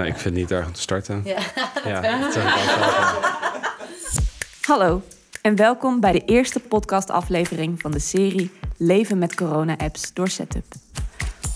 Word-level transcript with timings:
Nou, 0.00 0.12
ik 0.12 0.18
vind 0.18 0.34
het 0.34 0.42
niet 0.42 0.50
erg 0.50 0.66
om 0.66 0.72
te 0.72 0.80
starten. 0.80 1.22
Ja. 1.24 1.38
Hallo 4.70 5.02
en 5.42 5.56
welkom 5.56 6.00
bij 6.00 6.12
de 6.12 6.24
eerste 6.24 6.60
podcastaflevering 6.60 7.80
van 7.80 7.90
de 7.90 7.98
serie 7.98 8.50
Leven 8.76 9.18
met 9.18 9.34
corona-apps 9.34 10.12
door 10.12 10.28
Setup. 10.28 10.64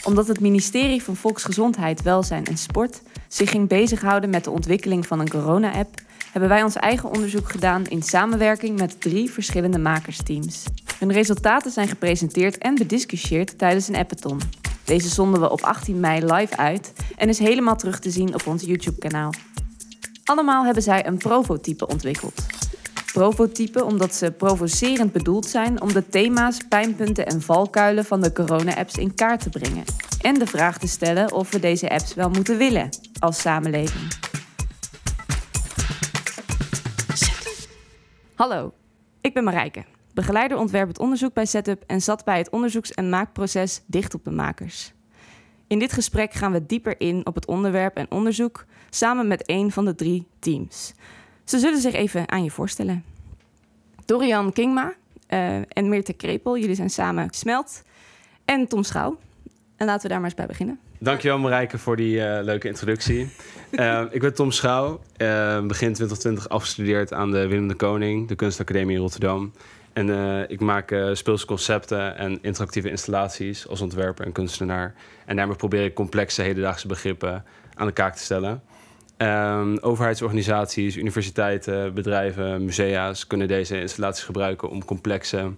Omdat 0.05 0.29
het 0.29 0.41
ministerie 0.41 1.03
van 1.03 1.17
Volksgezondheid, 1.17 2.03
Welzijn 2.03 2.47
en 2.47 2.57
Sport 2.57 3.03
zich 3.29 3.51
ging 3.51 3.69
bezighouden 3.69 4.31
met 4.31 4.45
de 4.45 4.51
ontwikkeling 4.51 5.07
van 5.07 5.21
een 5.21 5.31
corona-app, 5.31 5.95
hebben 6.33 6.51
wij 6.51 6.63
ons 6.63 6.77
eigen 6.77 7.11
onderzoek 7.11 7.51
gedaan 7.51 7.87
in 7.87 8.03
samenwerking 8.03 8.79
met 8.79 9.01
drie 9.01 9.31
verschillende 9.31 9.79
makersteams. 9.79 10.65
Hun 10.99 11.13
resultaten 11.13 11.71
zijn 11.71 11.89
gepresenteerd 11.89 12.59
en 12.59 12.75
bediscussieerd 12.75 13.59
tijdens 13.59 13.89
een 13.89 13.97
appathon. 13.97 14.41
Deze 14.85 15.09
zonden 15.09 15.41
we 15.41 15.51
op 15.51 15.61
18 15.61 16.01
mei 16.01 16.25
live 16.25 16.57
uit 16.57 16.93
en 17.17 17.29
is 17.29 17.39
helemaal 17.39 17.77
terug 17.77 17.99
te 17.99 18.11
zien 18.11 18.35
op 18.35 18.47
ons 18.47 18.63
YouTube-kanaal. 18.63 19.33
Allemaal 20.25 20.65
hebben 20.65 20.83
zij 20.83 21.07
een 21.07 21.17
prototype 21.17 21.87
ontwikkeld. 21.87 22.47
Prototype 23.13 23.85
omdat 23.85 24.15
ze 24.15 24.33
provocerend 24.33 25.13
bedoeld 25.13 25.47
zijn 25.47 25.83
om 25.83 25.93
de 25.93 26.09
thema's, 26.09 26.59
pijnpunten 26.69 27.27
en 27.27 27.43
valkuilen 27.43 28.05
van 28.05 28.21
de 28.21 28.33
corona-apps 28.33 28.95
in 28.95 29.15
kaart 29.15 29.41
te 29.41 29.49
brengen. 29.49 29.85
En 30.21 30.39
de 30.39 30.47
vraag 30.47 30.79
te 30.79 30.89
stellen 30.89 31.33
of 31.33 31.51
we 31.51 31.59
deze 31.59 31.91
apps 31.91 32.15
wel 32.15 32.31
moeten 32.31 32.59
willen 32.59 32.89
als 33.19 33.41
samenleving. 33.41 34.03
Hallo, 38.35 38.73
ik 39.21 39.35
ben 39.35 39.45
Marijke, 39.45 39.85
begeleider 40.15 40.59
ontwerp 40.59 40.89
het 40.89 40.99
onderzoek 40.99 41.35
bij 41.35 41.47
Setup 41.47 41.83
en 41.87 42.01
zat 42.01 42.25
bij 42.25 42.39
het 42.39 42.51
onderzoeks- 42.51 42.93
en 42.93 43.09
maakproces 43.09 43.83
dicht 43.87 44.15
op 44.15 44.25
de 44.25 44.31
makers. 44.31 44.93
In 45.67 45.79
dit 45.79 45.93
gesprek 45.93 46.33
gaan 46.33 46.53
we 46.53 46.67
dieper 46.67 47.01
in 47.01 47.27
op 47.27 47.35
het 47.35 47.47
onderwerp 47.47 47.97
en 47.97 48.11
onderzoek 48.11 48.65
samen 48.91 49.29
met 49.29 49.43
een 49.47 49.71
van 49.71 49.85
de 49.85 49.95
drie 49.95 50.27
teams. 50.39 50.95
Ze 51.45 51.59
zullen 51.59 51.81
zich 51.81 51.95
even 51.95 52.31
aan 52.31 52.45
je 52.45 52.51
voorstellen. 52.51 53.05
Dorian 54.05 54.53
Kingma 54.53 54.95
eh, 55.27 55.57
en 55.57 55.89
Meerte 55.89 56.13
Krepel, 56.13 56.59
jullie 56.59 56.75
zijn 56.75 56.91
samen 56.91 57.29
Smelt. 57.31 57.83
En 58.45 58.69
Tom 58.69 58.83
Schouw. 58.83 59.19
En 59.77 59.87
laten 59.87 60.03
we 60.03 60.09
daar 60.09 60.17
maar 60.17 60.27
eens 60.27 60.39
bij 60.39 60.47
beginnen. 60.47 60.79
Dankjewel 60.99 61.39
Marijke 61.39 61.79
voor 61.79 61.97
die 61.97 62.25
eh, 62.25 62.45
leuke 62.45 62.69
introductie. 62.69 63.29
Eh, 63.75 64.03
ik 64.11 64.21
ben 64.21 64.35
Tom 64.35 64.51
Schouw, 64.51 65.01
begin 65.67 65.93
2020 65.93 66.49
afgestudeerd 66.49 67.13
aan 67.13 67.31
de 67.31 67.47
Willem 67.47 67.69
de 67.69 67.75
Koning, 67.75 68.29
de 68.29 68.35
Kunstacademie 68.35 68.95
in 68.95 69.01
Rotterdam. 69.01 69.53
En 69.95 70.11
eh, 70.11 70.51
ik 70.51 70.61
maak 70.61 70.91
eh, 70.91 71.09
speelse 71.13 71.47
concepten 71.47 72.17
en 72.17 72.39
interactieve 72.43 72.91
installaties 72.91 73.69
als 73.69 73.81
ontwerper 73.81 74.25
en 74.25 74.33
kunstenaar. 74.33 74.95
En 75.27 75.37
daarmee 75.37 75.57
probeer 75.57 75.85
ik 75.85 75.95
complexe 75.95 76.43
hedendaagse 76.43 76.87
begrippen 76.87 77.45
aan 77.75 77.87
de 77.87 77.93
kaak 77.93 78.15
te 78.15 78.23
stellen. 78.23 78.63
Ehm, 79.17 79.77
overheidsorganisaties, 79.81 80.97
universiteiten, 80.97 81.95
bedrijven, 81.95 82.65
musea's 82.65 83.27
kunnen 83.27 83.49
deze 83.49 83.81
installaties 83.81 84.25
gebruiken 84.25 84.71
om, 84.71 84.85
complexe, 84.85 85.53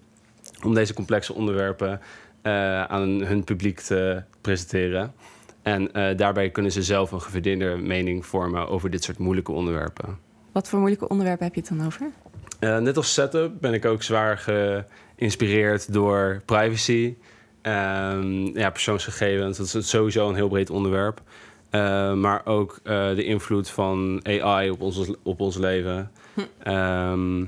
om 0.65 0.75
deze 0.75 0.95
complexe 0.95 1.35
onderwerpen 1.35 2.01
eh, 2.43 2.85
aan 2.85 3.09
hun 3.09 3.45
publiek 3.45 3.81
te 3.81 4.23
presenteren. 4.41 5.13
En 5.63 5.91
daarbij 6.17 6.51
kunnen 6.51 6.73
ze 6.73 6.83
zelf 6.83 7.13
een 7.13 7.21
gefundeerde 7.21 7.77
mening 7.77 8.27
vormen 8.27 8.69
over 8.69 8.91
dit 8.91 9.05
soort 9.05 9.19
moeilijke 9.19 9.53
onderwerpen. 9.53 10.19
Wat 10.53 10.69
voor 10.69 10.79
moeilijke 10.79 11.09
onderwerpen 11.09 11.45
heb 11.45 11.55
je 11.55 11.61
het 11.61 11.79
dan 11.79 11.87
over? 11.87 12.11
Eh, 12.59 12.79
net 12.79 12.97
als 12.97 13.13
setup 13.13 13.61
ben 13.61 13.75
ik 13.75 13.85
ook 13.85 14.03
zwaar 14.03 14.39
geïnspireerd 14.39 15.93
door 15.93 16.43
privacy. 16.45 17.15
Ehm, 17.63 18.59
ja, 18.59 18.71
persoonsgegevens, 18.71 19.59
dat 19.59 19.75
is 19.75 19.89
sowieso 19.89 20.29
een 20.29 20.35
heel 20.35 20.49
breed 20.49 20.71
onderwerp. 20.71 21.21
Eh, 21.71 22.13
maar 22.13 22.47
ook 22.47 22.81
eh, 22.83 23.15
de 23.15 23.25
invloed 23.25 23.71
van 23.71 24.21
AI 24.25 24.71
op 24.71 24.81
ons, 24.81 25.11
op 25.23 25.41
ons 25.41 25.57
leven. 25.57 26.11
Ehm, 26.63 27.45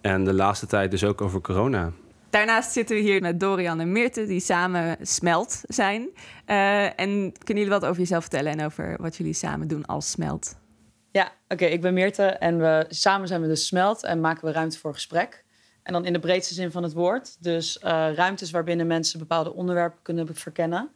en 0.00 0.24
de 0.24 0.34
laatste 0.34 0.66
tijd 0.66 0.90
dus 0.90 1.04
ook 1.04 1.20
over 1.20 1.40
corona. 1.40 1.92
Daarnaast 2.30 2.72
zitten 2.72 2.96
we 2.96 3.02
hier 3.02 3.20
met 3.20 3.40
Dorian 3.40 3.80
en 3.80 3.92
Meerte, 3.92 4.26
die 4.26 4.40
samen 4.40 4.96
Smelt 5.00 5.62
zijn. 5.66 6.08
En 6.44 7.32
kunnen 7.44 7.64
jullie 7.64 7.68
wat 7.68 7.84
over 7.84 7.98
jezelf 7.98 8.20
vertellen 8.20 8.52
en 8.52 8.64
over 8.64 8.96
wat 9.00 9.16
jullie 9.16 9.32
samen 9.32 9.68
doen 9.68 9.86
als 9.86 10.10
Smelt? 10.10 10.56
Ja, 11.16 11.32
oké, 11.48 11.64
ik 11.64 11.80
ben 11.80 11.94
Meerte 11.94 12.24
en 12.24 12.58
we, 12.58 12.84
samen 12.88 13.28
zijn 13.28 13.40
we 13.40 13.46
dus 13.46 13.66
Smelt 13.66 14.04
en 14.04 14.20
maken 14.20 14.44
we 14.44 14.52
ruimte 14.52 14.78
voor 14.78 14.92
gesprek. 14.92 15.44
En 15.82 15.92
dan 15.92 16.04
in 16.04 16.12
de 16.12 16.18
breedste 16.18 16.54
zin 16.54 16.70
van 16.70 16.82
het 16.82 16.92
woord. 16.92 17.42
Dus 17.42 17.78
eh, 17.78 18.12
ruimtes 18.14 18.50
waarbinnen 18.50 18.86
mensen 18.86 19.18
bepaalde 19.18 19.54
onderwerpen 19.54 20.02
kunnen 20.02 20.34
verkennen. 20.34 20.90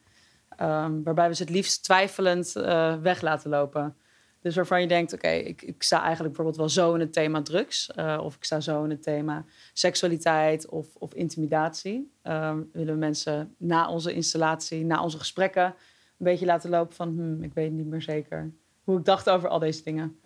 Ehm, 0.48 1.02
waarbij 1.02 1.28
we 1.28 1.34
ze 1.34 1.42
het 1.42 1.52
liefst 1.52 1.84
twijfelend 1.84 2.56
eh, 2.56 2.96
weg 2.96 3.20
laten 3.20 3.50
lopen. 3.50 3.96
Dus 4.40 4.54
waarvan 4.54 4.80
je 4.80 4.86
denkt, 4.86 5.12
oké, 5.12 5.28
ik, 5.28 5.62
ik 5.62 5.82
sta 5.82 6.02
eigenlijk 6.02 6.36
bijvoorbeeld 6.36 6.56
wel 6.56 6.84
zo 6.84 6.94
in 6.94 7.00
het 7.00 7.12
thema 7.12 7.42
drugs. 7.42 7.90
eh, 7.90 8.20
of 8.22 8.36
ik 8.36 8.44
sta 8.44 8.60
zo 8.60 8.84
in 8.84 8.90
het 8.90 9.02
thema 9.02 9.44
seksualiteit 9.72 10.68
of, 10.68 10.86
of 10.94 11.14
intimidatie. 11.14 12.12
Ehm, 12.22 12.62
willen 12.72 12.94
we 12.94 13.00
mensen 13.00 13.54
na 13.58 13.88
onze 13.88 14.12
installatie, 14.12 14.84
na 14.84 15.02
onze 15.02 15.18
gesprekken... 15.18 15.64
een 15.64 15.74
beetje 16.18 16.46
laten 16.46 16.70
lopen 16.70 16.94
van, 16.94 17.08
hmm, 17.08 17.42
ik 17.42 17.54
weet 17.54 17.72
niet 17.72 17.86
meer 17.86 18.02
zeker 18.02 18.52
hoe 18.84 18.98
ik 18.98 19.04
dacht 19.04 19.30
over 19.30 19.48
al 19.48 19.58
deze 19.58 19.82
dingen. 19.82 20.16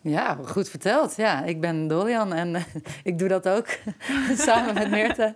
Ja, 0.00 0.38
goed 0.44 0.68
verteld. 0.68 1.16
Ja, 1.16 1.44
ik 1.44 1.60
ben 1.60 1.88
Dorian 1.88 2.32
en 2.32 2.54
eh, 2.54 2.62
ik 3.02 3.18
doe 3.18 3.28
dat 3.28 3.48
ook 3.48 3.66
samen 4.46 4.74
met 4.74 4.90
Meerte. 4.90 5.34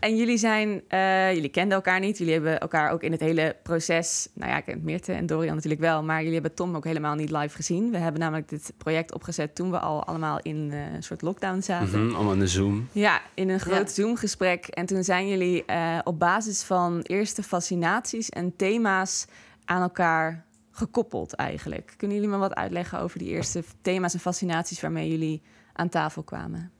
En 0.00 0.16
jullie 0.16 0.38
zijn, 0.38 0.82
eh, 0.88 1.34
jullie 1.34 1.48
kenden 1.48 1.74
elkaar 1.76 2.00
niet. 2.00 2.18
Jullie 2.18 2.32
hebben 2.32 2.60
elkaar 2.60 2.90
ook 2.90 3.02
in 3.02 3.12
het 3.12 3.20
hele 3.20 3.56
proces, 3.62 4.28
nou 4.34 4.50
ja, 4.50 4.56
ik 4.56 4.64
ken 4.64 4.80
Meerte 4.84 5.12
en 5.12 5.26
Dorian 5.26 5.54
natuurlijk 5.54 5.80
wel, 5.80 6.02
maar 6.02 6.18
jullie 6.18 6.32
hebben 6.32 6.54
Tom 6.54 6.76
ook 6.76 6.84
helemaal 6.84 7.14
niet 7.14 7.30
live 7.30 7.56
gezien. 7.56 7.90
We 7.90 7.98
hebben 7.98 8.20
namelijk 8.20 8.48
dit 8.48 8.72
project 8.76 9.14
opgezet 9.14 9.54
toen 9.54 9.70
we 9.70 9.78
al 9.78 10.04
allemaal 10.04 10.38
in 10.42 10.68
eh, 10.72 10.94
een 10.94 11.02
soort 11.02 11.22
lockdown 11.22 11.60
zaten. 11.60 12.06
Mhm, 12.06 12.14
allemaal 12.14 12.32
in 12.32 12.38
de 12.38 12.46
Zoom. 12.46 12.88
Ja, 12.92 13.20
in 13.34 13.48
een 13.48 13.60
groot 13.60 13.96
Ja. 13.96 14.02
Zoom-gesprek. 14.02 14.66
En 14.66 14.86
toen 14.86 15.04
zijn 15.04 15.28
jullie 15.28 15.64
eh, 15.64 15.98
op 16.04 16.18
basis 16.18 16.62
van 16.62 17.00
eerste 17.00 17.42
fascinaties 17.42 18.28
en 18.28 18.56
thema's 18.56 19.26
aan 19.64 19.82
elkaar 19.82 20.44
gekoppeld 20.80 21.32
eigenlijk. 21.34 21.94
Kunnen 21.96 22.16
jullie 22.16 22.32
me 22.32 22.38
wat 22.38 22.54
uitleggen 22.54 23.00
over 23.00 23.18
die 23.18 23.28
eerste 23.28 23.62
thema's 23.82 24.14
en 24.14 24.20
fascinaties 24.20 24.80
waarmee 24.80 25.10
jullie 25.10 25.42
aan 25.72 25.88
tafel 25.88 26.22
kwamen? 26.22 26.70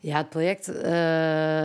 Ja, 0.00 0.16
het 0.16 0.28
project, 0.28 0.68
eh, 0.68 0.82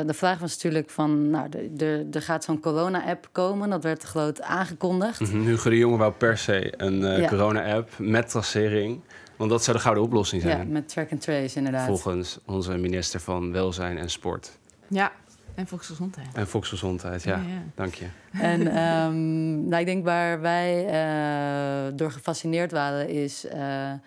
de 0.05 0.13
vraag 0.13 0.39
was 0.39 0.53
natuurlijk 0.53 0.89
van, 0.89 1.29
nou, 1.29 1.49
de- 1.49 1.73
de- 1.73 2.07
er 2.11 2.21
gaat 2.21 2.43
zo'n 2.43 2.59
corona-app 2.59 3.29
komen. 3.31 3.69
Dat 3.69 3.83
werd 3.83 4.03
groot 4.03 4.41
aangekondigd. 4.41 5.19
Mhm, 5.19 5.41
Hugo 5.41 5.69
de 5.69 5.77
Jonge 5.77 5.97
wou 5.97 6.11
per 6.13 6.37
se 6.37 6.73
een 6.77 7.03
eh, 7.03 7.19
Ja. 7.19 7.27
corona-app 7.27 7.89
met 7.97 8.29
tracering. 8.29 9.01
Want 9.37 9.49
dat 9.49 9.63
zou 9.63 9.77
de 9.77 9.83
gouden 9.83 10.03
oplossing 10.03 10.43
Ja, 10.43 10.49
zijn. 10.49 10.71
met 10.71 10.89
track 10.89 11.11
and 11.11 11.21
trace 11.21 11.57
inderdaad. 11.57 11.85
volgens 11.87 12.39
onze 12.45 12.77
minister 12.77 13.19
van 13.19 13.51
Welzijn 13.51 13.97
en 13.97 14.09
Sport. 14.09 14.57
Ja, 14.87 15.11
en 15.55 15.67
volksgezondheid. 15.67 16.27
En 16.33 16.47
volksgezondheid, 16.47 17.23
ja. 17.23 17.35
Ja, 17.35 17.43
ja. 17.47 17.63
Dank 17.75 17.93
je. 17.93 18.05
En 18.31 18.67
ehm, 18.67 19.65
nou, 19.69 19.79
ik 19.79 19.85
denk 19.85 20.03
waar 20.05 20.41
wij 20.41 20.85
eh, 20.85 21.93
door 21.95 22.11
gefascineerd 22.11 22.71
waren 22.71 23.09
is 23.09 23.45
eh, 23.45 23.91
eh, 23.91 23.97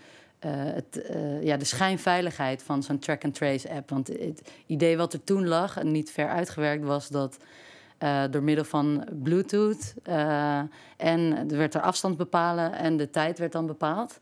het, 0.50 1.02
eh, 1.02 1.42
ja, 1.42 1.56
de 1.56 1.64
schijnveiligheid 1.64 2.62
van 2.62 2.82
zo'n 2.82 2.98
track-and-trace 2.98 3.70
app. 3.70 3.90
Want 3.90 4.06
het 4.06 4.50
idee 4.66 4.96
wat 4.96 5.12
er 5.12 5.24
toen 5.24 5.48
lag 5.48 5.76
en 5.76 5.90
niet 5.90 6.10
ver 6.10 6.28
uitgewerkt 6.28 6.84
was 6.84 7.08
dat 7.08 7.38
eh, 7.98 8.22
door 8.30 8.42
middel 8.42 8.64
van 8.64 9.04
Bluetooth 9.22 9.94
eh, 10.02 10.58
en 10.96 11.48
er 11.50 11.56
werd 11.56 11.74
er 11.74 11.80
afstand 11.80 12.16
bepalen 12.16 12.72
en 12.72 12.96
de 12.96 13.10
tijd 13.10 13.38
werd 13.38 13.52
dan 13.52 13.66
bepaald. 13.66 14.20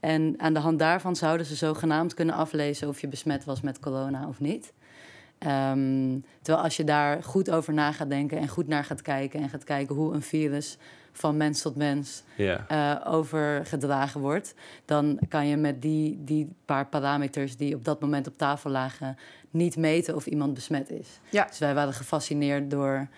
En 0.00 0.34
aan 0.36 0.52
de 0.52 0.60
hand 0.60 0.78
daarvan 0.78 1.16
zouden 1.16 1.46
ze 1.46 1.54
zogenaamd 1.54 2.14
kunnen 2.14 2.34
aflezen 2.34 2.88
of 2.88 3.00
je 3.00 3.08
besmet 3.08 3.44
was 3.44 3.60
met 3.60 3.78
corona 3.78 4.28
of 4.28 4.40
niet. 4.40 4.72
Ehm, 5.44 6.18
terwijl 6.42 6.64
als 6.64 6.76
je 6.76 6.84
daar 6.84 7.22
goed 7.22 7.50
over 7.50 7.72
na 7.72 7.92
gaat 7.92 8.08
denken 8.08 8.38
en 8.38 8.48
goed 8.48 8.66
naar 8.68 8.84
gaat 8.84 9.02
kijken 9.02 9.40
en 9.40 9.48
gaat 9.48 9.64
kijken 9.64 9.94
hoe 9.94 10.14
een 10.14 10.22
virus 10.22 10.78
van 11.12 11.36
mens 11.36 11.62
tot 11.62 11.76
mens 11.76 12.22
eh, 12.68 12.94
overgedragen 13.04 14.20
wordt, 14.20 14.54
dan 14.84 15.18
kan 15.28 15.46
je 15.46 15.56
met 15.56 15.82
die, 15.82 16.18
die 16.24 16.48
paar 16.64 16.86
parameters 16.86 17.56
die 17.56 17.74
op 17.74 17.84
dat 17.84 18.00
moment 18.00 18.26
op 18.26 18.36
tafel 18.38 18.70
lagen 18.70 19.16
niet 19.50 19.76
meten 19.76 20.14
of 20.14 20.26
iemand 20.26 20.54
besmet 20.54 20.90
is. 20.90 21.08
Ja. 21.30 21.44
Dus 21.44 21.58
wij 21.58 21.74
waren 21.74 21.92
gefascineerd 21.92 22.70
door 22.70 23.08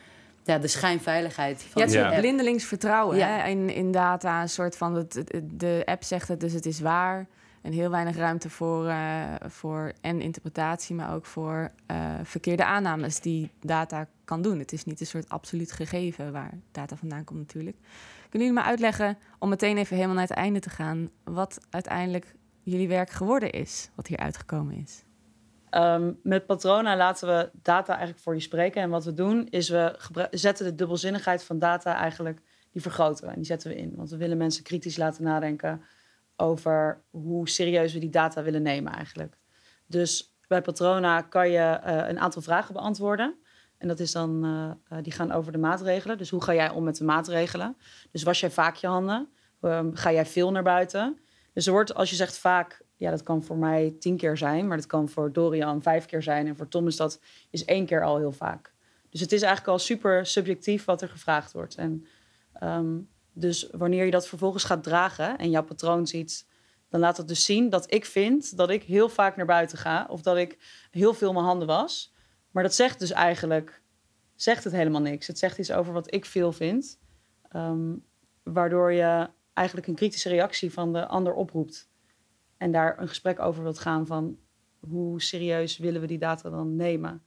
ja, 0.44 0.58
de 0.58 0.66
schijnveiligheid 0.68 1.62
van 1.62 1.82
Ja, 1.82 1.88
het 1.88 1.96
is 1.96 2.00
Ja. 2.12 2.18
blindelings 2.20 2.64
vertrouwen 2.64 3.16
Ja. 3.16 3.26
hè? 3.28 3.48
In, 3.48 3.70
in 3.70 3.92
data. 3.92 4.42
Een 4.42 4.48
soort 4.48 4.76
van, 4.76 4.94
het- 4.94 5.24
de 5.52 5.82
app 5.84 6.02
zegt 6.04 6.28
het, 6.28 6.40
dus 6.40 6.52
het 6.52 6.66
is 6.66 6.80
waar. 6.80 7.26
En 7.64 7.72
heel 7.72 7.90
weinig 7.90 8.16
ruimte 8.16 8.50
voor, 8.50 8.86
eh, 8.86 9.34
voor 9.46 9.92
en 10.00 10.20
interpretatie, 10.20 10.94
maar 10.94 11.14
ook 11.14 11.26
voor 11.26 11.70
eh, 11.86 12.14
verkeerde 12.22 12.64
aannames 12.64 13.20
die 13.20 13.50
data 13.60 14.06
kan 14.24 14.42
doen. 14.42 14.58
Het 14.58 14.72
is 14.72 14.84
niet 14.84 15.00
een 15.00 15.06
soort 15.06 15.28
absoluut 15.28 15.72
gegeven 15.72 16.32
waar 16.32 16.58
data 16.72 16.96
vandaan 16.96 17.24
komt 17.24 17.38
natuurlijk. 17.38 17.76
Kunnen 18.28 18.48
jullie 18.48 18.62
me 18.62 18.68
uitleggen, 18.68 19.18
om 19.38 19.48
meteen 19.48 19.76
even 19.76 19.96
helemaal 19.96 20.16
naar 20.16 20.26
het 20.26 20.36
einde 20.36 20.60
te 20.60 20.70
gaan, 20.70 21.10
wat 21.22 21.60
uiteindelijk 21.70 22.34
jullie 22.62 22.88
werk 22.88 23.10
geworden 23.10 23.50
is, 23.50 23.90
wat 23.94 24.06
hier 24.06 24.18
uitgekomen 24.18 24.74
is? 24.74 25.04
Ehm, 25.70 26.12
met 26.22 26.46
Patrona 26.46 26.96
laten 26.96 27.28
we 27.28 27.50
data 27.62 27.92
eigenlijk 27.92 28.22
voor 28.22 28.34
je 28.34 28.40
spreken. 28.40 28.82
En 28.82 28.90
wat 28.90 29.04
we 29.04 29.14
doen 29.14 29.46
is 29.50 29.68
we 29.68 29.96
zetten 30.30 30.64
de 30.64 30.74
dubbelzinnigheid 30.74 31.44
van 31.44 31.58
data 31.58 31.96
eigenlijk 31.96 32.40
die 32.70 32.82
vergroten 32.82 33.24
we 33.24 33.30
en 33.30 33.36
die 33.36 33.46
zetten 33.46 33.70
we 33.70 33.76
in. 33.76 33.92
Want 33.96 34.10
we 34.10 34.16
willen 34.16 34.36
mensen 34.36 34.62
kritisch 34.62 34.96
laten 34.96 35.24
nadenken 35.24 35.82
over 36.36 37.02
hoe 37.10 37.48
serieus 37.48 37.92
we 37.92 37.98
die 37.98 38.10
data 38.10 38.42
willen 38.42 38.62
nemen 38.62 38.92
eigenlijk. 38.92 39.38
Dus 39.86 40.36
bij 40.48 40.62
Patrona 40.62 41.20
kan 41.20 41.50
je 41.50 41.58
eh, 41.58 42.08
een 42.08 42.18
aantal 42.18 42.42
vragen 42.42 42.74
beantwoorden. 42.74 43.38
En 43.78 43.88
dat 43.88 44.00
is 44.00 44.12
dan, 44.12 44.44
uh, 44.44 44.98
die 45.02 45.12
gaan 45.12 45.32
over 45.32 45.52
de 45.52 45.58
maatregelen. 45.58 46.18
Dus 46.18 46.30
hoe 46.30 46.42
ga 46.42 46.54
jij 46.54 46.70
om 46.70 46.84
met 46.84 46.96
de 46.96 47.04
maatregelen? 47.04 47.76
Dus 48.10 48.22
was 48.22 48.40
jij 48.40 48.50
vaak 48.50 48.74
je 48.74 48.86
handen? 48.86 49.28
Ehm, 49.60 49.94
ga 49.94 50.12
jij 50.12 50.26
veel 50.26 50.50
naar 50.50 50.62
buiten? 50.62 51.18
Dus 51.52 51.66
er 51.66 51.72
wordt, 51.72 51.94
als 51.94 52.10
je 52.10 52.16
zegt 52.16 52.38
vaak, 52.38 52.82
ja, 52.96 53.10
dat 53.10 53.22
kan 53.22 53.42
voor 53.42 53.56
mij 53.56 53.96
tien 53.98 54.16
keer 54.16 54.36
zijn, 54.36 54.66
maar 54.66 54.76
dat 54.76 54.86
kan 54.86 55.08
voor 55.08 55.32
Dorian 55.32 55.82
vijf 55.82 56.06
keer 56.06 56.22
zijn. 56.22 56.46
En 56.46 56.56
voor 56.56 56.68
Tom 56.68 56.86
is 56.86 56.96
dat 56.96 57.20
is 57.50 57.64
één 57.64 57.86
keer 57.86 58.04
al 58.04 58.18
heel 58.18 58.32
vaak. 58.32 58.72
Dus 59.10 59.20
het 59.20 59.32
is 59.32 59.42
eigenlijk 59.42 59.72
al 59.72 59.78
super 59.78 60.26
subjectief 60.26 60.84
wat 60.84 61.02
er 61.02 61.08
gevraagd 61.08 61.52
wordt. 61.52 61.74
En 61.74 62.06
ehm, 62.52 62.98
dus 63.34 63.68
wanneer 63.70 64.04
je 64.04 64.10
dat 64.10 64.28
vervolgens 64.28 64.64
gaat 64.64 64.82
dragen 64.82 65.38
en 65.38 65.50
jouw 65.50 65.64
patroon 65.64 66.06
ziet, 66.06 66.46
dan 66.88 67.00
laat 67.00 67.16
het 67.16 67.28
dus 67.28 67.44
zien 67.44 67.70
dat 67.70 67.94
ik 67.94 68.04
vind 68.04 68.56
dat 68.56 68.70
ik 68.70 68.82
heel 68.82 69.08
vaak 69.08 69.36
naar 69.36 69.46
buiten 69.46 69.78
ga 69.78 70.06
of 70.10 70.22
dat 70.22 70.36
ik 70.36 70.58
heel 70.90 71.14
veel 71.14 71.32
mijn 71.32 71.44
handen 71.44 71.66
was. 71.66 72.14
Maar 72.50 72.62
dat 72.62 72.74
zegt 72.74 72.98
dus 72.98 73.10
eigenlijk 73.10 73.82
zegt 74.34 74.64
het 74.64 74.72
helemaal 74.72 75.00
niks. 75.00 75.26
Het 75.26 75.38
zegt 75.38 75.58
iets 75.58 75.72
over 75.72 75.92
wat 75.92 76.14
ik 76.14 76.24
veel 76.24 76.52
vind, 76.52 76.98
ehm, 77.48 77.94
waardoor 78.42 78.92
je 78.92 79.30
eigenlijk 79.52 79.86
een 79.86 79.94
kritische 79.94 80.28
reactie 80.28 80.72
van 80.72 80.92
de 80.92 81.06
ander 81.06 81.34
oproept 81.34 81.90
en 82.56 82.72
daar 82.72 82.98
een 82.98 83.08
gesprek 83.08 83.40
over 83.40 83.62
wilt 83.62 83.78
gaan 83.78 84.06
van 84.06 84.38
hoe 84.78 85.22
serieus 85.22 85.78
willen 85.78 86.00
we 86.00 86.06
die 86.06 86.18
data 86.18 86.50
dan 86.50 86.76
nemen. 86.76 87.22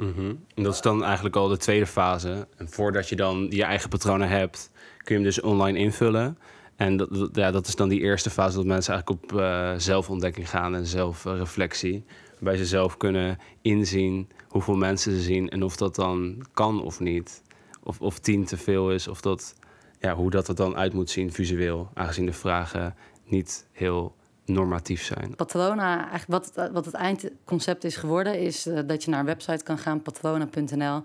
Mhm. 0.00 0.34
En 0.54 0.62
dat 0.62 0.74
is 0.74 0.80
dan 0.80 1.04
eigenlijk 1.04 1.36
al 1.36 1.48
de 1.48 1.56
tweede 1.56 1.86
fase. 1.86 2.48
En 2.56 2.68
voordat 2.68 3.08
je 3.08 3.16
dan 3.16 3.46
je 3.50 3.64
eigen 3.64 3.88
patronen 3.88 4.28
hebt, 4.28 4.70
kun 4.96 5.14
je 5.14 5.14
hem 5.14 5.22
dus 5.22 5.40
online 5.40 5.78
invullen. 5.78 6.38
En 6.76 6.96
dat, 6.96 7.28
ja, 7.32 7.50
dat 7.50 7.66
is 7.66 7.76
dan 7.76 7.88
die 7.88 8.00
eerste 8.00 8.30
fase 8.30 8.56
dat 8.56 8.66
mensen 8.66 8.92
eigenlijk 8.92 9.22
op 9.22 9.40
uh, 9.40 9.72
zelfontdekking 9.76 10.50
gaan 10.50 10.74
en 10.74 10.86
zelfreflectie. 10.86 12.04
Waarbij 12.32 12.56
ze 12.56 12.66
zelf 12.66 12.96
kunnen 12.96 13.38
inzien 13.62 14.28
hoeveel 14.48 14.76
mensen 14.76 15.12
ze 15.12 15.20
zien 15.20 15.48
en 15.48 15.62
of 15.62 15.76
dat 15.76 15.94
dan 15.94 16.46
kan 16.54 16.82
of 16.82 17.00
niet. 17.00 17.42
Of, 17.82 18.00
of 18.00 18.18
tien 18.18 18.44
te 18.44 18.56
veel 18.56 18.92
is, 18.92 19.08
of 19.08 19.20
dat, 19.20 19.54
ja, 19.98 20.14
hoe 20.14 20.30
dat 20.30 20.48
er 20.48 20.54
dan 20.54 20.76
uit 20.76 20.92
moet 20.92 21.10
zien 21.10 21.32
visueel. 21.32 21.90
Aangezien 21.94 22.26
de 22.26 22.32
vragen 22.32 22.94
niet 23.24 23.68
heel 23.72 24.14
normatief 24.52 25.02
zijn. 25.02 25.34
Patrona, 25.36 26.08
eigenlijk 26.08 26.44
wat, 26.44 26.52
het, 26.54 26.72
wat 26.72 26.84
het 26.84 26.94
eindconcept 26.94 27.84
is 27.84 27.96
geworden, 27.96 28.38
is 28.38 28.66
uh, 28.66 28.78
dat 28.86 29.04
je 29.04 29.10
naar 29.10 29.20
een 29.20 29.26
website 29.26 29.64
kan 29.64 29.78
gaan, 29.78 30.02
patrona.nl. 30.02 31.02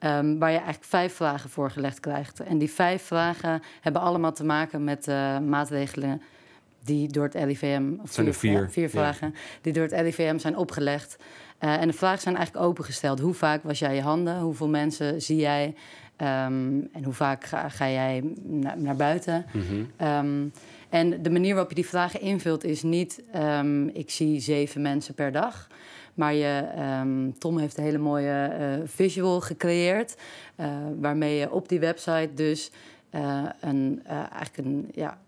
Um, 0.00 0.38
waar 0.38 0.50
je 0.50 0.56
eigenlijk 0.56 0.84
vijf 0.84 1.14
vragen 1.14 1.50
voorgelegd 1.50 2.00
krijgt. 2.00 2.40
En 2.40 2.58
die 2.58 2.70
vijf 2.70 3.02
vragen 3.02 3.62
hebben 3.80 4.02
allemaal 4.02 4.32
te 4.32 4.44
maken 4.44 4.84
met 4.84 5.08
uh, 5.08 5.38
maatregelen 5.38 6.22
die 6.84 7.08
door 7.08 7.24
het 7.24 7.34
LIVM... 7.34 7.92
Of 8.02 8.12
zijn 8.12 8.26
er 8.26 8.34
vier. 8.34 8.70
vier 8.70 8.90
vragen, 8.90 9.30
ja. 9.34 9.40
die 9.60 9.72
door 9.72 9.82
het 9.82 9.92
LIVM 9.92 10.38
zijn 10.38 10.56
opgelegd. 10.56 11.16
Uh, 11.60 11.80
en 11.80 11.88
de 11.88 11.94
vragen 11.94 12.20
zijn 12.20 12.36
eigenlijk 12.36 12.66
opengesteld. 12.66 13.20
Hoe 13.20 13.34
vaak 13.34 13.62
was 13.62 13.78
jij 13.78 13.94
je 13.94 14.00
handen? 14.00 14.40
Hoeveel 14.40 14.68
mensen 14.68 15.22
zie 15.22 15.36
jij? 15.36 15.74
Um, 16.18 16.88
en 16.92 17.04
hoe 17.04 17.12
vaak 17.12 17.44
ga, 17.44 17.68
ga 17.68 17.88
jij 17.90 18.22
na, 18.42 18.74
naar 18.74 18.96
buiten? 18.96 19.46
Mm 19.52 19.62
-hmm. 19.68 20.08
um, 20.08 20.52
en 20.88 21.22
de 21.22 21.30
manier 21.30 21.52
waarop 21.52 21.68
je 21.68 21.74
die 21.74 21.86
vragen 21.86 22.20
invult 22.20 22.64
is 22.64 22.82
niet... 22.82 23.22
Um, 23.36 23.88
ik 23.88 24.10
zie 24.10 24.40
zeven 24.40 24.82
mensen 24.82 25.14
per 25.14 25.32
dag... 25.32 25.68
Maar 26.16 26.34
je, 26.34 26.68
um, 27.00 27.38
Tom 27.38 27.58
heeft 27.58 27.78
een 27.78 27.84
hele 27.84 27.98
mooie 27.98 28.56
uh, 28.60 28.82
visual 28.84 29.40
gecreëerd. 29.40 30.16
Uh, 30.56 30.66
waarmee 31.00 31.38
je 31.38 31.52
op 31.52 31.68
die 31.68 31.80
website 31.80 32.30
dus 32.34 32.70
uh, 33.14 33.44
een, 33.60 34.02
eigenlijk 34.06 34.56
een, 34.56 34.88
ja, 34.94 35.18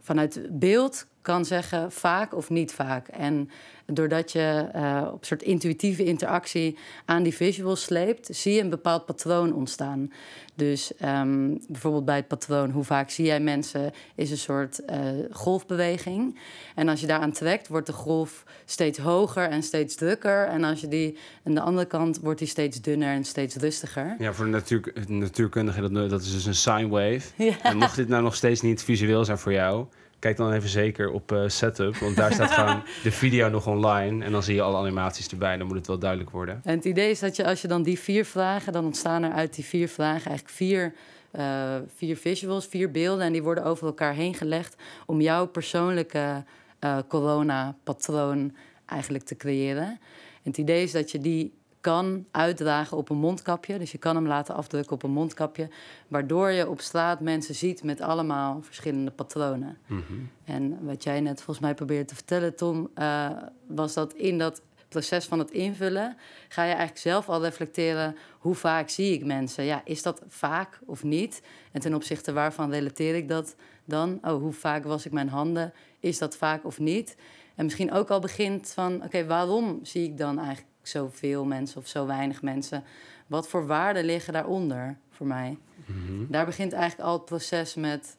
vanuit 0.00 0.46
beeld 0.50 1.06
kan 1.22 1.44
zeggen 1.44 1.92
vaak 1.92 2.34
of 2.34 2.50
niet 2.50 2.72
vaak. 2.72 3.08
En 3.08 3.50
doordat 3.86 4.32
je 4.32 4.68
uh, 4.76 5.02
op 5.06 5.20
een 5.20 5.26
soort 5.26 5.42
intuïtieve 5.42 6.04
interactie 6.04 6.76
aan 7.04 7.22
die 7.22 7.34
visuals 7.34 7.82
sleept, 7.82 8.28
zie 8.36 8.54
je 8.54 8.60
een 8.60 8.70
bepaald 8.70 9.06
patroon 9.06 9.54
ontstaan. 9.54 10.12
Dus 10.54 10.92
um, 11.04 11.60
bijvoorbeeld 11.68 12.04
bij 12.04 12.16
het 12.16 12.28
patroon, 12.28 12.70
hoe 12.70 12.84
vaak 12.84 13.10
zie 13.10 13.24
jij 13.24 13.40
mensen, 13.40 13.92
is 14.14 14.30
een 14.30 14.38
soort 14.38 14.80
uh, 14.90 14.96
golfbeweging. 15.30 16.38
En 16.74 16.88
als 16.88 17.00
je 17.00 17.06
daaraan 17.06 17.32
trekt, 17.32 17.68
wordt 17.68 17.86
de 17.86 17.92
golf 17.92 18.44
steeds 18.64 18.98
hoger 18.98 19.48
en 19.48 19.62
steeds 19.62 19.94
drukker. 19.94 20.46
En 20.46 20.64
als 20.64 20.80
je 20.80 20.88
die 20.88 21.18
aan 21.44 21.54
de 21.54 21.60
andere 21.60 21.86
kant, 21.86 22.20
wordt 22.20 22.38
die 22.38 22.48
steeds 22.48 22.80
dunner 22.80 23.14
en 23.14 23.24
steeds 23.24 23.56
rustiger. 23.56 24.16
Ja, 24.18 24.32
voor 24.32 24.44
de 24.44 24.50
natuur, 24.50 24.92
natuurkundige, 25.08 25.80
dat, 25.80 26.10
dat 26.10 26.22
is 26.22 26.32
dus 26.32 26.46
een 26.46 26.54
sine 26.54 26.88
wave. 26.88 27.20
Ja. 27.36 27.62
En 27.62 27.76
mocht 27.76 27.96
dit 27.96 28.08
nou 28.08 28.22
nog 28.22 28.34
steeds 28.34 28.60
niet 28.60 28.82
visueel 28.82 29.24
zijn 29.24 29.38
voor 29.38 29.52
jou 29.52 29.86
Kijk 30.26 30.38
dan 30.38 30.52
even 30.52 30.68
zeker 30.68 31.10
op 31.10 31.32
uh, 31.32 31.42
Setup, 31.46 31.96
want 31.96 32.16
daar 32.16 32.32
staat 32.32 32.50
gewoon 32.50 32.82
de 33.02 33.10
video 33.10 33.48
nog 33.48 33.66
online. 33.66 34.24
En 34.24 34.32
dan 34.32 34.42
zie 34.42 34.54
je 34.54 34.62
alle 34.62 34.76
animaties 34.76 35.28
erbij, 35.28 35.56
dan 35.56 35.66
moet 35.66 35.76
het 35.76 35.86
wel 35.86 35.98
duidelijk 35.98 36.30
worden. 36.30 36.60
En 36.64 36.76
het 36.76 36.84
idee 36.84 37.10
is 37.10 37.20
dat 37.20 37.36
je 37.36 37.44
als 37.44 37.62
je 37.62 37.68
dan 37.68 37.82
die 37.82 37.98
vier 37.98 38.24
vragen, 38.24 38.72
dan 38.72 38.84
ontstaan 38.84 39.22
er 39.22 39.32
uit 39.32 39.54
die 39.54 39.64
vier 39.64 39.88
vragen 39.88 40.26
eigenlijk 40.26 40.56
vier, 40.56 40.94
uh, 41.38 41.74
vier 41.96 42.16
visuals, 42.16 42.66
vier 42.66 42.90
beelden. 42.90 43.24
En 43.24 43.32
die 43.32 43.42
worden 43.42 43.64
over 43.64 43.86
elkaar 43.86 44.14
heen 44.14 44.34
gelegd 44.34 44.76
om 45.06 45.20
jouw 45.20 45.46
persoonlijke 45.46 46.44
uh, 46.80 46.98
corona-patroon 47.08 48.56
eigenlijk 48.86 49.24
te 49.24 49.36
creëren. 49.36 49.86
En 49.86 49.98
het 50.42 50.58
idee 50.58 50.82
is 50.82 50.92
dat 50.92 51.10
je 51.10 51.20
die 51.20 51.52
kan 51.86 52.26
uitdragen 52.30 52.96
op 52.96 53.08
een 53.08 53.16
mondkapje. 53.16 53.78
Dus 53.78 53.92
je 53.92 53.98
kan 53.98 54.14
hem 54.14 54.26
laten 54.26 54.54
afdrukken 54.54 54.92
op 54.92 55.02
een 55.02 55.10
mondkapje. 55.10 55.68
Waardoor 56.08 56.50
je 56.50 56.68
op 56.68 56.80
straat 56.80 57.20
mensen 57.20 57.54
ziet 57.54 57.82
met 57.82 58.00
allemaal 58.00 58.62
verschillende 58.62 59.10
patronen. 59.10 59.78
Mm 59.86 60.02
-hmm. 60.06 60.30
En 60.44 60.84
wat 60.84 61.02
jij 61.02 61.20
net 61.20 61.36
volgens 61.36 61.58
mij 61.58 61.74
probeerde 61.74 62.04
te 62.04 62.14
vertellen, 62.14 62.56
Tom, 62.56 62.90
uh, 62.98 63.30
was 63.66 63.94
dat 63.94 64.12
in 64.12 64.38
dat 64.38 64.62
proces 64.88 65.26
van 65.26 65.38
het 65.38 65.50
invullen 65.50 66.16
ga 66.48 66.62
je 66.62 66.68
eigenlijk 66.68 66.98
zelf 66.98 67.28
al 67.28 67.42
reflecteren 67.42 68.16
hoe 68.38 68.54
vaak 68.54 68.88
zie 68.88 69.12
ik 69.12 69.24
mensen. 69.24 69.64
Ja, 69.64 69.80
is 69.84 70.02
dat 70.02 70.22
vaak 70.28 70.80
of 70.86 71.02
niet? 71.02 71.42
En 71.72 71.80
ten 71.80 71.94
opzichte 71.94 72.32
waarvan 72.32 72.70
relateer 72.70 73.14
ik 73.14 73.28
dat 73.28 73.56
dan? 73.84 74.18
Oh, 74.22 74.40
hoe 74.40 74.52
vaak 74.52 74.84
was 74.84 75.06
ik 75.06 75.12
mijn 75.12 75.28
handen? 75.28 75.72
Is 76.00 76.18
dat 76.18 76.36
vaak 76.36 76.64
of 76.64 76.78
niet? 76.78 77.16
En 77.54 77.64
misschien 77.64 77.92
ook 77.92 78.10
al 78.10 78.20
begint 78.20 78.72
van, 78.74 78.94
oké, 78.94 79.04
okay, 79.04 79.26
waarom 79.26 79.78
zie 79.82 80.04
ik 80.04 80.18
dan 80.18 80.38
eigenlijk 80.38 80.74
zoveel 80.86 81.44
mensen 81.44 81.80
of 81.80 81.86
zo 81.86 82.06
weinig 82.06 82.42
mensen. 82.42 82.84
Wat 83.26 83.48
voor 83.48 83.66
waarden 83.66 84.04
liggen 84.04 84.32
daaronder 84.32 84.96
voor 85.10 85.26
mij? 85.26 85.58
Mm-hmm. 85.84 86.26
Daar 86.30 86.46
begint 86.46 86.72
eigenlijk 86.72 87.08
al 87.08 87.12
het 87.14 87.24
proces 87.24 87.74
met 87.74 88.16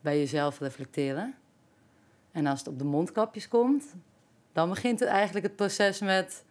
bij 0.00 0.18
jezelf 0.18 0.58
reflecteren. 0.58 1.34
En 2.32 2.46
als 2.46 2.58
het 2.58 2.68
op 2.68 2.78
de 2.78 2.84
mondkapjes 2.84 3.48
komt, 3.48 3.94
dan 4.52 4.68
begint 4.68 5.00
het 5.00 5.08
eigenlijk 5.08 5.46
het 5.46 5.56
proces 5.56 6.00
met 6.00 6.44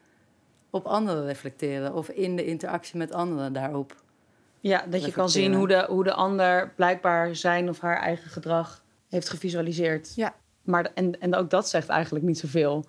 op 0.70 0.86
anderen 0.86 1.26
reflecteren 1.26 1.94
of 1.94 2.10
in 2.10 2.36
de 2.36 2.46
interactie 2.46 2.98
met 2.98 3.12
anderen 3.12 3.54
daarop. 3.54 3.96
Ja, 4.60 4.86
dat 4.90 5.06
je 5.06 5.12
kan 5.12 5.30
zien 5.30 5.54
hoe 5.54 5.68
de, 5.68 5.86
hoe 5.90 6.04
de 6.04 6.14
ander 6.14 6.74
blijkbaar 6.76 7.36
zijn 7.36 7.70
of 7.70 7.80
haar 7.80 7.98
eigen 7.98 8.30
gedrag 8.30 8.84
heeft 9.10 9.30
gevisualiseerd. 9.30 10.16
Ja. 10.16 10.36
Maar 10.62 10.92
en, 10.94 11.20
en 11.20 11.36
ook 11.36 11.50
dat 11.50 11.70
zegt 11.70 11.90
eigenlijk 11.90 12.26
niet 12.26 12.40
zoveel. 12.40 12.86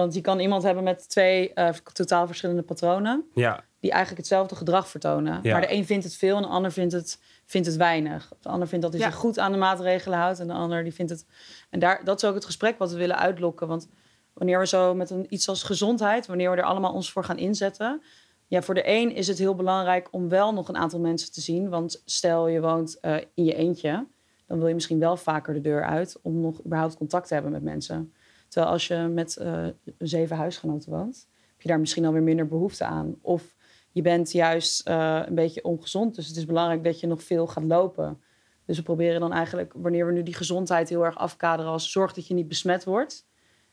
Want 0.00 0.14
je 0.14 0.20
kan 0.20 0.40
iemand 0.40 0.62
hebben 0.62 0.84
met 0.84 1.08
twee 1.08 1.52
uh, 1.54 1.68
totaal 1.92 2.26
verschillende 2.26 2.62
patronen. 2.62 3.24
Ja. 3.34 3.64
Die 3.80 3.90
eigenlijk 3.90 4.20
hetzelfde 4.20 4.54
gedrag 4.54 4.88
vertonen. 4.88 5.38
Ja. 5.42 5.52
Maar 5.52 5.60
de 5.60 5.72
een 5.72 5.84
vindt 5.84 6.04
het 6.04 6.14
veel 6.14 6.36
en 6.36 6.42
de 6.42 6.48
ander 6.48 6.72
vindt 6.72 6.92
het, 6.92 7.20
vindt 7.46 7.66
het 7.66 7.76
weinig. 7.76 8.32
De 8.40 8.48
ander 8.48 8.68
vindt 8.68 8.84
dat 8.84 8.92
hij 8.94 9.02
ja. 9.02 9.10
zich 9.10 9.18
goed 9.18 9.38
aan 9.38 9.52
de 9.52 9.58
maatregelen 9.58 10.18
houdt. 10.18 10.38
En 10.40 10.46
de 10.46 10.52
ander 10.52 10.82
die 10.82 10.94
vindt 10.94 11.10
het. 11.10 11.26
En 11.70 11.78
daar, 11.78 12.04
dat 12.04 12.22
is 12.22 12.28
ook 12.28 12.34
het 12.34 12.44
gesprek 12.44 12.78
wat 12.78 12.90
we 12.90 12.98
willen 12.98 13.18
uitlokken. 13.18 13.68
Want 13.68 13.88
wanneer 14.32 14.58
we 14.58 14.66
zo 14.66 14.94
met 14.94 15.10
een, 15.10 15.26
iets 15.28 15.48
als 15.48 15.62
gezondheid, 15.62 16.26
wanneer 16.26 16.50
we 16.50 16.56
er 16.56 16.62
allemaal 16.62 16.92
ons 16.92 17.12
voor 17.12 17.24
gaan 17.24 17.38
inzetten. 17.38 18.02
Ja, 18.46 18.62
voor 18.62 18.74
de 18.74 18.88
een 18.88 19.14
is 19.14 19.26
het 19.26 19.38
heel 19.38 19.54
belangrijk 19.54 20.08
om 20.10 20.28
wel 20.28 20.52
nog 20.54 20.68
een 20.68 20.76
aantal 20.76 21.00
mensen 21.00 21.32
te 21.32 21.40
zien. 21.40 21.68
Want 21.68 22.02
stel 22.04 22.48
je 22.48 22.60
woont 22.60 22.98
uh, 23.02 23.16
in 23.34 23.44
je 23.44 23.54
eentje, 23.54 24.06
dan 24.46 24.58
wil 24.58 24.68
je 24.68 24.74
misschien 24.74 24.98
wel 24.98 25.16
vaker 25.16 25.54
de 25.54 25.60
deur 25.60 25.84
uit 25.84 26.18
om 26.22 26.40
nog 26.40 26.64
überhaupt 26.64 26.96
contact 26.96 27.28
te 27.28 27.34
hebben 27.34 27.52
met 27.52 27.62
mensen. 27.62 28.12
Terwijl 28.48 28.72
als 28.72 28.86
je 28.86 28.96
met 28.96 29.38
uh, 29.40 29.66
zeven 29.98 30.36
huisgenoten 30.36 30.90
woont, 30.90 31.28
heb 31.52 31.60
je 31.60 31.68
daar 31.68 31.80
misschien 31.80 32.04
alweer 32.04 32.22
minder 32.22 32.46
behoefte 32.46 32.84
aan. 32.84 33.14
Of 33.20 33.56
je 33.92 34.02
bent 34.02 34.32
juist 34.32 34.88
uh, 34.88 35.22
een 35.26 35.34
beetje 35.34 35.64
ongezond. 35.64 36.14
Dus 36.14 36.26
het 36.26 36.36
is 36.36 36.44
belangrijk 36.46 36.84
dat 36.84 37.00
je 37.00 37.06
nog 37.06 37.22
veel 37.22 37.46
gaat 37.46 37.64
lopen. 37.64 38.20
Dus 38.64 38.76
we 38.76 38.82
proberen 38.82 39.20
dan 39.20 39.32
eigenlijk, 39.32 39.72
wanneer 39.76 40.06
we 40.06 40.12
nu 40.12 40.22
die 40.22 40.34
gezondheid 40.34 40.88
heel 40.88 41.04
erg 41.04 41.16
afkaderen 41.16 41.72
als 41.72 41.92
zorg 41.92 42.12
dat 42.12 42.26
je 42.26 42.34
niet 42.34 42.48
besmet 42.48 42.84
wordt, 42.84 43.26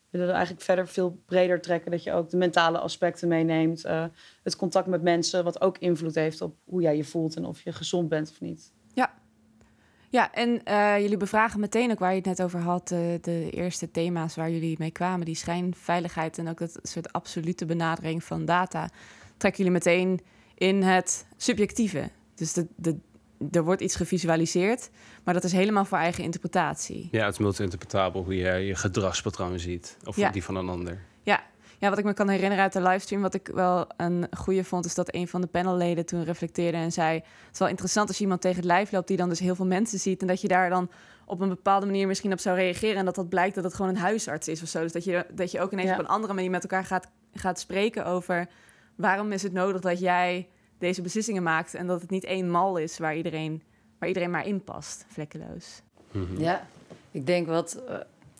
willen 0.10 0.28
we 0.28 0.34
eigenlijk 0.34 0.64
verder 0.66 0.88
veel 0.88 1.22
breder 1.26 1.62
trekken. 1.62 1.92
Dat 1.92 2.04
je 2.04 2.14
ook 2.14 2.30
de 2.30 2.38
mentale 2.38 2.78
aspecten 2.78 3.28
meeneemt. 3.28 3.86
Uh, 3.86 4.06
het 4.44 4.56
contact 4.56 4.88
met 4.88 5.02
mensen, 5.02 5.44
wat 5.44 5.62
ook 5.62 5.78
invloed 5.78 6.16
heeft 6.16 6.42
op 6.42 6.56
hoe 6.64 6.82
jij 6.82 6.98
je 6.98 7.04
voelt 7.04 7.36
en 7.36 7.46
of 7.46 7.62
je 7.62 7.72
gezond 7.72 8.10
bent 8.10 8.30
of 8.30 8.42
niet. 8.42 8.74
Ja, 10.16 10.34
en 10.34 10.62
uh, 10.68 11.00
jullie 11.00 11.18
bevragen 11.18 11.60
meteen 11.60 11.92
ook 11.92 12.00
waar 12.00 12.10
je 12.10 12.16
het 12.18 12.26
net 12.26 12.42
over 12.44 12.60
had, 12.60 12.92
uh, 12.92 13.00
de 13.22 13.50
eerste 13.50 13.92
thema's 13.92 14.36
waar 14.36 14.50
jullie 14.50 14.76
mee 14.80 14.92
kwamen, 14.92 15.26
die 15.26 15.36
schijnveiligheid 15.36 16.38
en 16.38 16.50
ook 16.50 16.58
dat 16.58 16.80
soort 16.82 17.14
absolute 17.14 17.66
benadering 17.66 18.24
van 18.24 18.46
data, 18.46 18.90
trekken 19.38 19.64
jullie 19.64 19.80
meteen 19.80 20.20
in 20.58 20.82
het 20.82 21.26
subjectieve. 21.38 22.10
Dus 22.36 22.54
de, 22.54 22.68
de, 22.76 22.98
er 23.52 23.64
wordt 23.64 23.82
iets 23.82 23.96
gevisualiseerd, 23.96 24.90
maar 25.24 25.34
dat 25.34 25.44
is 25.44 25.52
helemaal 25.52 25.86
voor 25.86 25.98
eigen 25.98 26.24
interpretatie. 26.24 27.08
Ja, 27.12 27.26
het 27.26 27.34
is 27.34 27.40
multi-interpretabel 27.40 28.24
hoe 28.24 28.36
je 28.36 28.52
je 28.52 28.76
gedragspatroon 28.76 29.60
ziet. 29.60 29.98
Of 30.04 30.16
Ja. 30.16 30.30
die 30.30 30.44
van 30.44 30.56
een 30.56 30.70
ander. 30.70 31.02
Ja. 31.24 31.44
Ja, 31.80 31.90
wat 31.90 31.98
ik 31.98 32.06
me 32.06 32.14
kan 32.14 32.30
herinneren 32.30 32.64
uit 32.64 32.74
de 32.74 32.82
livestream, 32.82 33.22
wat 33.22 33.34
ik 33.34 33.48
wel 33.54 33.88
een 33.98 34.28
goede 34.38 34.64
vond, 34.64 34.86
is 34.86 34.96
dat 34.96 35.14
een 35.14 35.28
van 35.28 35.42
de 35.42 35.48
panelleden 35.48 36.06
toen 36.06 36.24
reflecteerde 36.24 36.78
en 36.78 36.92
zei: 36.92 37.16
Het 37.16 37.54
is 37.54 37.60
wel 37.60 37.68
interessant 37.68 38.08
als 38.08 38.18
je 38.18 38.24
iemand 38.24 38.42
tegen 38.42 38.58
het 38.58 38.66
lijf 38.66 38.92
loopt 38.92 39.08
die 39.08 39.18
dan 39.18 39.30
dus 39.30 39.40
heel 39.40 39.56
veel 39.56 39.66
mensen 39.66 40.00
ziet 40.00 40.22
en 40.22 40.28
dat 40.28 40.42
je 40.42 40.48
daar 40.48 40.70
dan 40.70 40.90
op 41.26 41.40
een 41.42 41.50
bepaalde 41.50 41.86
manier 41.86 42.08
misschien 42.08 42.32
op 42.32 42.40
zou 42.40 42.58
reageren 42.58 42.96
en 42.98 43.06
dat 43.06 43.16
dat 43.16 43.30
blijkt 43.30 43.56
dat 43.56 43.64
het 43.64 43.74
gewoon 43.74 43.92
een 43.92 43.98
huisarts 43.98 44.48
is 44.48 44.62
of 44.62 44.68
zo. 44.68 44.82
Dus 44.82 44.92
dat 44.92 45.04
je, 45.04 45.26
dat 45.32 45.52
je 45.52 45.60
ook 45.60 45.72
ineens 45.72 45.88
Ja. 45.90 45.94
op 45.94 46.00
een 46.00 46.08
andere 46.08 46.34
manier 46.34 46.50
met 46.50 46.62
elkaar 46.64 46.86
gaat, 46.86 47.08
gaat 47.34 47.60
spreken 47.60 48.06
over 48.06 48.48
waarom 48.96 49.32
is 49.32 49.44
het 49.44 49.54
nodig 49.54 49.82
dat 49.82 50.00
jij 50.00 50.48
deze 50.78 51.02
beslissingen 51.02 51.44
maakt 51.44 51.74
en 51.74 51.88
dat 51.88 52.02
het 52.02 52.10
niet 52.10 52.24
één 52.24 52.50
mal 52.50 52.78
is 52.78 52.98
waar 52.98 53.16
iedereen, 53.16 53.64
waar 54.00 54.08
iedereen 54.08 54.32
maar 54.32 54.48
in 54.48 54.64
past, 54.64 55.06
vlekkeloos. 55.08 55.82
Mhm. 56.12 56.40
Ja, 56.42 56.68
ik 57.12 57.26
denk 57.26 57.48
wat. 57.48 57.82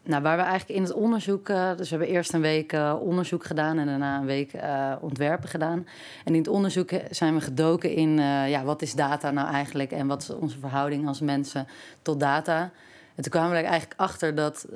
Nou, 0.06 0.22
waar 0.24 0.38
we 0.38 0.44
eigenlijk 0.44 0.80
in 0.80 0.86
het 0.86 0.94
onderzoek. 0.94 1.50
eh, 1.50 1.70
dus 1.78 1.90
we 1.90 1.96
hebben 1.96 2.16
eerst 2.16 2.34
een 2.34 2.42
week 2.42 2.74
eh, 2.74 2.96
onderzoek 3.00 3.44
gedaan 3.44 3.78
en 3.78 3.86
daarna 3.86 4.18
een 4.18 4.26
week 4.26 4.54
eh, 4.54 4.92
ontwerpen 5.00 5.50
gedaan. 5.50 5.88
En 6.24 6.34
in 6.34 6.40
het 6.40 6.48
onderzoek 6.48 6.90
zijn 7.10 7.34
we 7.34 7.42
gedoken 7.42 7.92
in. 7.92 8.18
ja, 8.48 8.64
wat 8.64 8.82
is 8.82 8.94
data 8.94 9.32
nou 9.32 9.54
eigenlijk 9.54 9.92
en 9.92 10.08
wat 10.08 10.22
is 10.22 10.30
onze 10.30 10.60
verhouding 10.60 11.08
als 11.08 11.20
mensen 11.20 11.68
tot 12.02 12.20
data? 12.20 12.72
En 13.16 13.24
toen 13.24 13.32
kwamen 13.32 13.52
we 13.52 13.56
eigenlijk 13.58 14.00
achter 14.00 14.36
dat, 14.36 14.68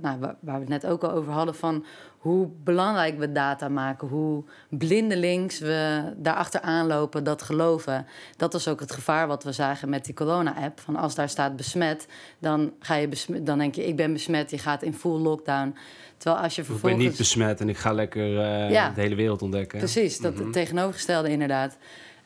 nou, 0.00 0.18
waar 0.20 0.36
we 0.40 0.50
het 0.50 0.68
net 0.68 0.86
ook 0.86 1.02
al 1.02 1.10
over 1.10 1.32
hadden, 1.32 1.54
van 1.54 1.84
hoe 2.26 2.48
belangrijk 2.64 3.18
we 3.18 3.32
data 3.32 3.68
maken, 3.68 4.08
hoe 4.08 4.44
blindelings 4.68 5.58
we 5.58 6.02
daarachter 6.16 6.60
aanlopen, 6.60 7.24
dat 7.24 7.42
geloven. 7.42 8.06
Dat 8.36 8.52
was 8.52 8.68
ook 8.68 8.80
het 8.80 8.92
gevaar 8.92 9.26
wat 9.26 9.44
we 9.44 9.52
zagen 9.52 9.88
met 9.88 10.04
die 10.04 10.14
corona-app. 10.14 10.80
Van 10.80 10.96
als 10.96 11.14
daar 11.14 11.28
staat 11.28 11.56
besmet, 11.56 12.06
dan, 12.38 12.72
ga 12.80 12.94
je 12.94 13.08
besmet, 13.08 13.46
dan 13.46 13.58
denk 13.58 13.74
je, 13.74 13.86
ik 13.86 13.96
ben 13.96 14.12
besmet, 14.12 14.50
je 14.50 14.58
gaat 14.58 14.82
in 14.82 14.94
full 14.94 15.18
lockdown. 15.20 15.74
Terwijl 16.16 16.42
als 16.42 16.54
je 16.54 16.60
Ik 16.62 16.66
ben 16.68 16.76
vervolgens... 16.78 17.08
niet 17.08 17.18
besmet 17.18 17.60
en 17.60 17.68
ik 17.68 17.76
ga 17.76 17.92
lekker 17.92 18.38
eh, 18.40 18.70
Ja. 18.70 18.90
de 18.94 19.00
hele 19.00 19.14
wereld 19.14 19.42
ontdekken. 19.42 19.78
Precies, 19.78 20.18
dat 20.18 20.34
Mhm. 20.34 20.50
tegenovergestelde 20.50 21.28
inderdaad. 21.30 21.76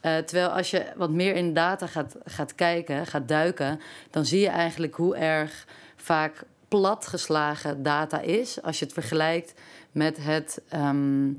Eh, 0.01 0.17
terwijl 0.17 0.49
als 0.49 0.71
je 0.71 0.85
wat 0.97 1.11
meer 1.11 1.35
in 1.35 1.55
data 1.55 1.87
gaat, 1.87 2.17
gaat 2.25 2.55
kijken, 2.55 3.07
gaat 3.07 3.29
duiken, 3.29 3.81
dan 4.11 4.25
zie 4.25 4.41
je 4.41 4.49
eigenlijk 4.49 4.95
hoe 4.95 5.17
erg 5.17 5.67
vaak 5.97 6.43
platgeslagen 6.71 7.83
data 7.83 8.21
is. 8.21 8.63
Als 8.63 8.79
je 8.79 8.85
het 8.85 8.95
vergelijkt 8.95 9.55
met 9.93 10.17
het, 10.21 10.63
ehm, 10.69 11.33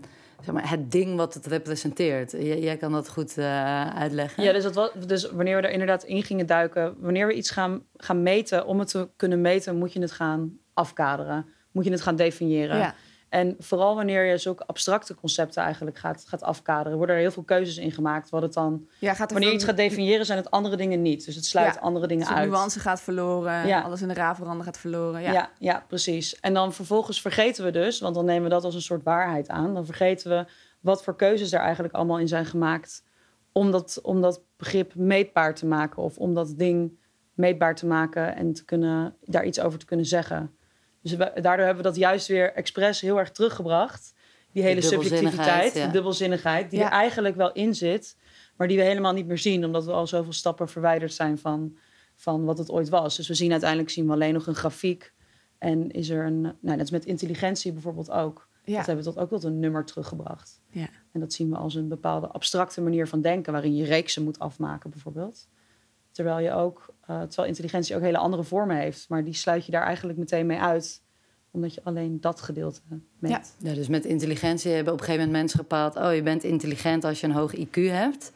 zeg 0.43 0.53
maar, 0.53 0.69
het 0.69 0.91
ding 0.91 1.15
wat 1.15 1.33
het 1.33 1.45
representeert. 1.45 2.31
J- 2.31 2.37
jij 2.37 2.77
kan 2.77 2.91
dat 2.91 3.09
goed 3.09 3.37
eh, 3.37 3.87
uitleggen. 3.95 4.43
Ja, 4.43 4.51
dus, 4.53 4.63
dat 4.63 4.75
was, 4.75 4.91
dus 5.07 5.31
wanneer 5.31 5.55
we 5.55 5.61
er 5.67 5.71
inderdaad 5.71 6.03
in 6.03 6.23
gingen 6.23 6.45
duiken, 6.45 6.95
wanneer 6.99 7.27
we 7.27 7.33
iets 7.33 7.49
gaan, 7.49 7.83
gaan 7.97 8.23
meten, 8.23 8.65
om 8.65 8.79
het 8.79 8.87
te 8.87 9.09
kunnen 9.15 9.41
meten, 9.41 9.75
moet 9.77 9.93
je 9.93 10.01
het 10.01 10.11
gaan 10.11 10.57
afkaderen. 10.73 11.45
Moet 11.71 11.85
je 11.85 11.91
het 11.91 12.01
gaan 12.01 12.15
definiëren. 12.15 12.77
Ja. 12.77 12.95
En 13.31 13.55
vooral 13.59 13.95
wanneer 13.95 14.25
je 14.25 14.37
zulke 14.37 14.65
abstracte 14.65 15.15
concepten 15.15 15.63
eigenlijk 15.63 15.97
gaat, 15.97 16.23
gaat 16.27 16.43
afkaderen, 16.43 16.97
worden 16.97 17.15
er 17.15 17.21
heel 17.21 17.31
veel 17.31 17.43
keuzes 17.43 17.77
in 17.77 17.91
gemaakt. 17.91 18.29
Wat 18.29 18.41
het 18.41 18.53
dan, 18.53 18.87
Ja, 18.99 19.13
gaat 19.13 19.27
er 19.27 19.31
wanneer 19.31 19.49
je 19.49 19.55
iets 19.55 19.65
gaat 19.65 19.77
definiëren, 19.77 20.25
zijn 20.25 20.37
het 20.37 20.51
andere 20.51 20.75
dingen 20.75 21.01
niet. 21.01 21.25
Dus 21.25 21.35
het 21.35 21.45
sluit 21.45 21.73
Ja, 21.73 21.79
andere 21.81 22.07
dingen 22.07 22.23
Dus 22.25 22.33
de 22.33 22.39
uit. 22.39 22.49
nuance 22.49 22.79
gaat 22.79 23.01
verloren, 23.01 23.67
Ja. 23.67 23.81
alles 23.81 24.01
in 24.01 24.07
de 24.07 24.13
raveranden 24.13 24.65
gaat 24.65 24.77
verloren. 24.77 25.21
Ja. 25.21 25.31
Ja. 25.31 25.49
ja, 25.59 25.83
precies. 25.87 26.39
En 26.39 26.53
dan 26.53 26.73
vervolgens 26.73 27.21
vergeten 27.21 27.63
we 27.63 27.71
dus, 27.71 27.99
want 27.99 28.15
dan 28.15 28.25
nemen 28.25 28.43
we 28.43 28.49
dat 28.49 28.63
als 28.63 28.75
een 28.75 28.81
soort 28.81 29.03
waarheid 29.03 29.49
aan. 29.49 29.73
Dan 29.73 29.85
vergeten 29.85 30.29
we 30.29 30.45
wat 30.79 31.03
voor 31.03 31.15
keuzes 31.15 31.51
er 31.51 31.59
eigenlijk 31.59 31.93
allemaal 31.93 32.19
in 32.19 32.27
zijn 32.27 32.45
gemaakt 32.45 33.03
om 33.51 33.71
dat, 33.71 33.99
om 34.01 34.21
dat 34.21 34.41
begrip 34.57 34.95
meetbaar 34.95 35.55
te 35.55 35.65
maken 35.65 36.03
of 36.03 36.17
om 36.17 36.33
dat 36.33 36.53
ding 36.57 36.99
meetbaar 37.33 37.75
te 37.75 37.85
maken 37.85 38.35
en 38.35 38.53
te 38.53 38.65
kunnen, 38.65 39.15
daar 39.25 39.45
iets 39.45 39.59
over 39.59 39.79
te 39.79 39.85
kunnen 39.85 40.05
zeggen. 40.05 40.55
Dus 41.01 41.13
we- 41.13 41.31
daardoor 41.41 41.65
hebben 41.65 41.83
we 41.83 41.89
dat 41.89 41.95
juist 41.99 42.27
weer 42.27 42.53
expres 42.53 43.01
heel 43.01 43.19
erg 43.19 43.31
teruggebracht. 43.31 44.13
Die 44.51 44.63
hele 44.63 44.81
subjectiviteit, 44.81 45.73
ja. 45.73 45.83
die 45.83 45.91
dubbelzinnigheid, 45.91 46.69
die 46.69 46.79
Ja. 46.79 46.85
er 46.85 46.91
eigenlijk 46.91 47.35
wel 47.35 47.51
in 47.51 47.75
zit, 47.75 48.17
maar 48.57 48.67
die 48.67 48.77
we 48.77 48.83
helemaal 48.83 49.13
niet 49.13 49.27
meer 49.27 49.37
zien, 49.37 49.65
omdat 49.65 49.85
we 49.85 49.91
al 49.91 50.07
zoveel 50.07 50.33
stappen 50.33 50.69
verwijderd 50.69 51.13
zijn 51.13 51.37
van, 51.37 51.77
van 52.15 52.43
wat 52.45 52.57
het 52.57 52.69
ooit 52.71 52.89
was. 52.89 53.15
Dus 53.15 53.27
we 53.27 53.33
zien 53.33 53.51
uiteindelijk 53.51 53.89
zien 53.89 54.05
we 54.07 54.13
alleen 54.13 54.33
nog 54.33 54.47
een 54.47 54.55
grafiek. 54.55 55.13
En 55.57 55.91
is 55.91 56.09
er 56.09 56.25
een, 56.25 56.41
nou, 56.41 56.55
net 56.61 56.79
als 56.79 56.91
met 56.91 57.05
intelligentie 57.05 57.71
bijvoorbeeld 57.73 58.11
ook. 58.11 58.47
Ja. 58.63 58.77
Dat 58.77 58.85
hebben 58.85 59.05
we 59.05 59.11
tot 59.11 59.19
ook 59.21 59.29
tot 59.29 59.43
een 59.43 59.59
nummer 59.59 59.85
teruggebracht. 59.85 60.61
Ja. 60.69 60.87
En 61.11 61.19
dat 61.19 61.33
zien 61.33 61.49
we 61.49 61.55
als 61.57 61.75
een 61.75 61.87
bepaalde 61.87 62.27
abstracte 62.27 62.81
manier 62.81 63.07
van 63.07 63.21
denken, 63.21 63.51
waarin 63.53 63.75
je 63.75 63.85
reeksen 63.85 64.23
moet 64.23 64.39
afmaken, 64.39 64.89
bijvoorbeeld. 64.89 65.47
Terwijl 66.11 66.39
je 66.39 66.51
ook, 66.53 66.93
eh, 67.11 67.27
terwijl 67.27 67.47
intelligentie 67.47 67.95
ook 67.95 68.01
hele 68.01 68.17
andere 68.17 68.43
vormen 68.43 68.75
heeft, 68.75 69.09
maar 69.09 69.23
die 69.23 69.33
sluit 69.33 69.65
je 69.65 69.71
daar 69.71 69.83
eigenlijk 69.83 70.17
meteen 70.17 70.45
mee 70.45 70.59
uit, 70.59 71.01
omdat 71.51 71.73
je 71.73 71.81
alleen 71.83 72.21
dat 72.21 72.41
gedeelte 72.41 72.81
meet. 73.19 73.31
Ja. 73.31 73.69
Ja, 73.69 73.73
dus 73.73 73.87
met 73.87 74.05
intelligentie 74.05 74.71
hebben 74.71 74.93
op 74.93 74.99
een 74.99 75.05
gegeven 75.05 75.25
moment 75.25 75.43
mensen 75.43 75.59
bepaald... 75.59 75.95
oh, 75.95 76.15
je 76.15 76.23
bent 76.23 76.43
intelligent 76.43 77.03
als 77.03 77.19
je 77.19 77.27
een 77.27 77.33
hoog 77.33 77.55
IQ 77.55 77.73
hebt. 77.73 78.31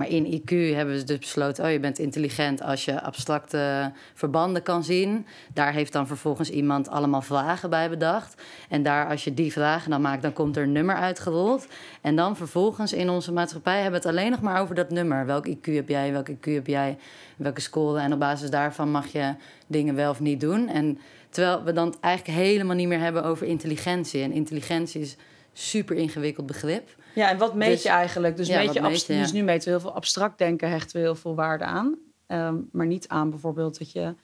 Maar 0.00 0.08
in 0.08 0.40
IQ 0.40 0.74
hebben 0.74 0.98
ze 0.98 1.04
dus 1.04 1.18
besloten... 1.18 1.64
oh, 1.64 1.70
je 1.70 1.80
bent 1.80 1.98
intelligent 1.98 2.62
als 2.62 2.84
je 2.84 3.02
abstracte 3.02 3.92
verbanden 4.14 4.62
kan 4.62 4.84
zien. 4.84 5.26
Daar 5.54 5.72
heeft 5.72 5.92
dan 5.92 6.06
vervolgens 6.06 6.50
iemand 6.50 6.88
allemaal 6.88 7.22
vragen 7.22 7.70
bij 7.70 7.90
bedacht. 7.90 8.42
En 8.68 8.82
daar, 8.82 9.08
als 9.08 9.24
je 9.24 9.34
die 9.34 9.52
vragen 9.52 9.90
dan 9.90 10.00
maakt... 10.00 10.22
dan 10.22 10.32
komt 10.32 10.56
er 10.56 10.62
een 10.62 10.72
nummer 10.72 10.94
uitgerold. 10.94 11.66
En 12.00 12.16
dan 12.16 12.36
vervolgens 12.36 12.92
in 12.92 13.10
onze 13.10 13.32
maatschappij 13.32 13.80
hebben 13.80 14.00
we 14.00 14.08
het 14.08 14.16
alleen 14.16 14.30
nog 14.30 14.40
maar 14.40 14.60
over 14.60 14.74
dat 14.74 14.90
nummer. 14.90 15.26
Welk 15.26 15.48
IQ 15.48 15.74
heb 15.74 15.88
jij, 15.88 16.12
welk 16.12 16.30
IQ 16.30 16.52
heb 16.52 16.66
jij, 16.66 16.98
welke 17.36 17.60
score. 17.60 18.00
En 18.00 18.12
op 18.12 18.18
basis 18.18 18.50
daarvan 18.50 18.90
mag 18.90 19.06
je 19.06 19.34
dingen 19.66 19.94
wel 19.94 20.10
of 20.10 20.20
niet 20.20 20.40
doen. 20.40 20.68
En 20.68 20.98
terwijl 21.30 21.62
we 21.62 21.72
dan 21.72 21.94
eigenlijk 22.00 22.38
helemaal 22.38 22.76
niet 22.76 22.88
meer 22.88 23.00
hebben 23.00 23.24
over 23.24 23.46
intelligentie. 23.46 24.22
En 24.22 24.32
intelligentie 24.32 25.00
is 25.00 25.16
super 25.52 25.96
ingewikkeld 25.96 26.46
begrip. 26.46 26.88
Ja, 27.14 27.30
en 27.30 27.38
wat 27.38 27.54
meet 27.54 27.70
Dus- 27.70 27.82
je 27.82 27.88
eigenlijk? 27.88 28.36
Dus, 28.36 28.46
Ja, 28.48 28.58
meet 28.58 28.72
je 28.72 28.80
meet 28.80 29.06
ja. 29.06 29.20
dus 29.20 29.32
nu 29.32 29.42
meten 29.42 29.64
we 29.64 29.70
heel 29.70 29.80
veel 29.80 29.94
abstract 29.94 30.38
denken, 30.38 30.70
hechten 30.70 30.96
we 30.96 31.02
heel 31.02 31.14
veel 31.14 31.34
waarde 31.34 31.64
aan. 31.64 31.98
Ehm, 32.26 32.56
maar 32.72 32.86
niet 32.86 33.08
aan 33.08 33.30
bijvoorbeeld 33.30 33.78
dat 33.78 33.92
je 33.92 34.14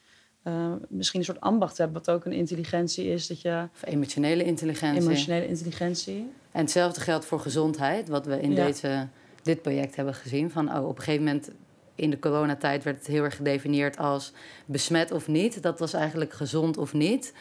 eh, 0.42 0.73
misschien 0.88 1.18
een 1.21 1.26
soort 1.26 1.40
ambacht 1.40 1.78
hebt, 1.78 1.92
wat 1.92 2.11
ook 2.11 2.25
een 2.25 2.33
intelligentie 2.33 3.06
is, 3.06 3.26
dat 3.26 3.40
je 3.40 3.68
Of 3.75 3.85
emotionele 3.92 4.45
intelligentie. 4.45 5.02
emotionele 5.02 5.47
intelligentie. 5.49 6.30
En 6.52 6.61
hetzelfde 6.61 7.00
geldt 7.00 7.25
voor 7.25 7.40
gezondheid, 7.40 8.09
wat 8.09 8.26
we 8.26 8.40
in 8.40 8.50
Ja. 8.54 8.64
deze, 8.66 9.09
dit 9.42 9.62
project 9.62 9.97
hebben 9.97 10.14
gezien. 10.14 10.50
Van, 10.50 10.76
oh, 10.76 10.88
op 10.88 10.97
een 10.97 11.02
gegeven 11.02 11.25
moment 11.25 11.50
in 11.95 12.11
de 12.11 12.18
coronatijd 12.18 12.85
werd 12.85 12.97
het 12.99 13.06
heel 13.06 13.25
erg 13.25 13.37
gedefinieerd 13.37 13.99
als 13.99 14.33
besmet 14.66 15.12
of 15.12 15.28
niet. 15.28 15.62
Dat 15.62 15.78
was 15.78 15.92
eigenlijk 15.92 16.33
gezond 16.33 16.76
of 16.76 16.92
niet. 16.92 17.33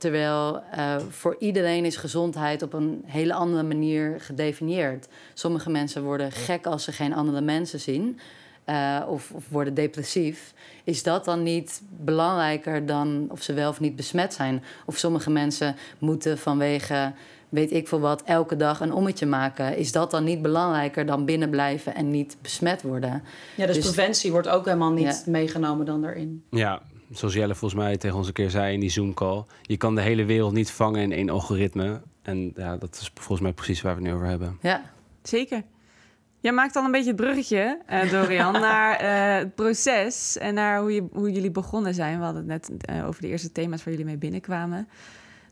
Terwijl 0.00 0.62
eh, 0.70 0.96
voor 1.08 1.36
iedereen 1.38 1.84
is 1.84 1.96
gezondheid 1.96 2.62
op 2.62 2.72
een 2.72 3.02
hele 3.06 3.32
andere 3.34 3.62
manier 3.62 4.20
gedefinieerd. 4.20 5.08
Sommige 5.34 5.70
mensen 5.70 6.02
worden 6.02 6.32
gek 6.32 6.66
als 6.66 6.84
ze 6.84 6.92
geen 6.92 7.14
andere 7.14 7.40
mensen 7.40 7.80
zien. 7.80 8.18
eh, 8.64 9.00
of, 9.08 9.30
of 9.30 9.48
worden 9.48 9.74
depressief. 9.74 10.54
Is 10.84 11.02
dat 11.02 11.24
dan 11.24 11.42
niet 11.42 11.82
belangrijker 12.00 12.86
dan 12.86 13.26
of 13.30 13.42
ze 13.42 13.52
wel 13.52 13.68
of 13.70 13.80
niet 13.80 13.96
besmet 13.96 14.34
zijn? 14.34 14.62
Of 14.86 14.96
sommige 14.96 15.30
mensen 15.30 15.76
moeten 15.98 16.38
vanwege, 16.38 17.12
weet 17.48 17.72
ik 17.72 17.88
veel 17.88 18.00
wat, 18.00 18.22
elke 18.22 18.56
dag 18.56 18.80
een 18.80 18.92
ommetje 18.92 19.26
maken. 19.26 19.76
Is 19.76 19.92
dat 19.92 20.10
dan 20.10 20.24
niet 20.24 20.42
belangrijker 20.42 21.06
dan 21.06 21.24
binnenblijven 21.24 21.94
en 21.94 22.10
niet 22.10 22.36
besmet 22.42 22.82
worden? 22.82 23.22
Ja, 23.56 23.66
dus, 23.66 23.74
Dus- 23.76 23.84
preventie 23.84 24.30
wordt 24.32 24.48
ook 24.48 24.64
helemaal 24.64 24.92
niet 24.92 25.22
Ja. 25.24 25.30
meegenomen 25.32 25.86
dan 25.86 26.02
daarin. 26.02 26.44
Ja, 26.50 26.82
zoals 27.10 27.34
Jelle 27.34 27.54
volgens 27.54 27.80
mij 27.80 27.96
tegen 27.96 28.16
ons 28.16 28.26
een 28.26 28.32
keer 28.32 28.50
zei 28.50 28.74
in 28.74 28.80
die 28.80 28.90
Zoom-call. 28.90 29.44
Je 29.62 29.76
kan 29.76 29.94
de 29.94 30.00
hele 30.00 30.24
wereld 30.24 30.52
niet 30.52 30.70
vangen 30.70 31.02
in 31.02 31.12
één 31.12 31.30
algoritme. 31.30 32.00
En 32.22 32.52
ja, 32.56 32.76
dat 32.76 32.94
is 33.00 33.10
volgens 33.14 33.40
mij 33.40 33.52
precies 33.52 33.80
waar 33.80 33.94
we 33.96 34.00
het 34.00 34.10
nu 34.10 34.14
over 34.16 34.28
hebben. 34.28 34.58
Ja, 34.62 34.82
Zeker. 35.22 35.62
Jij 36.40 36.52
maakt 36.52 36.76
al 36.76 36.84
een 36.84 36.90
beetje 36.90 37.12
het 37.12 37.20
bruggetje, 37.20 37.78
eh, 37.86 38.10
Dorian, 38.10 38.52
naar 38.70 38.96
eh, 38.96 39.38
het 39.38 39.54
proces 39.54 40.38
en 40.38 40.54
naar 40.54 40.80
hoe, 40.80 40.94
je, 40.94 41.08
hoe 41.12 41.32
jullie 41.32 41.50
begonnen 41.50 41.94
zijn. 41.94 42.18
We 42.18 42.24
hadden 42.24 42.48
het 42.48 42.68
net 42.68 42.84
eh, 42.84 43.06
over 43.06 43.22
de 43.22 43.28
eerste 43.28 43.52
thema's 43.52 43.84
waar 43.84 43.92
jullie 43.92 44.08
mee 44.08 44.16
binnenkwamen. 44.16 44.88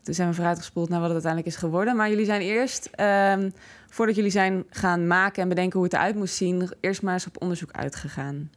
Toen 0.03 0.13
zijn 0.13 0.29
we 0.29 0.35
vooruitgespoeld 0.35 0.89
naar 0.89 0.99
wat 0.99 1.07
het 1.09 1.25
uiteindelijk 1.25 1.53
is 1.55 1.61
geworden. 1.61 1.95
Maar 1.95 2.09
jullie 2.09 2.25
zijn 2.25 2.41
eerst, 2.41 2.89
ehm, 2.91 3.49
voordat 3.89 4.15
jullie 4.15 4.31
zijn 4.31 4.63
gaan 4.69 5.07
maken 5.07 5.41
en 5.41 5.49
bedenken 5.49 5.79
hoe 5.79 5.87
het 5.87 5.93
eruit 5.93 6.15
moest 6.15 6.35
zien, 6.35 6.69
eerst 6.79 7.01
maar 7.01 7.13
eens 7.13 7.27
op 7.27 7.41
onderzoek 7.41 7.71
uitgegaan. 7.71 8.49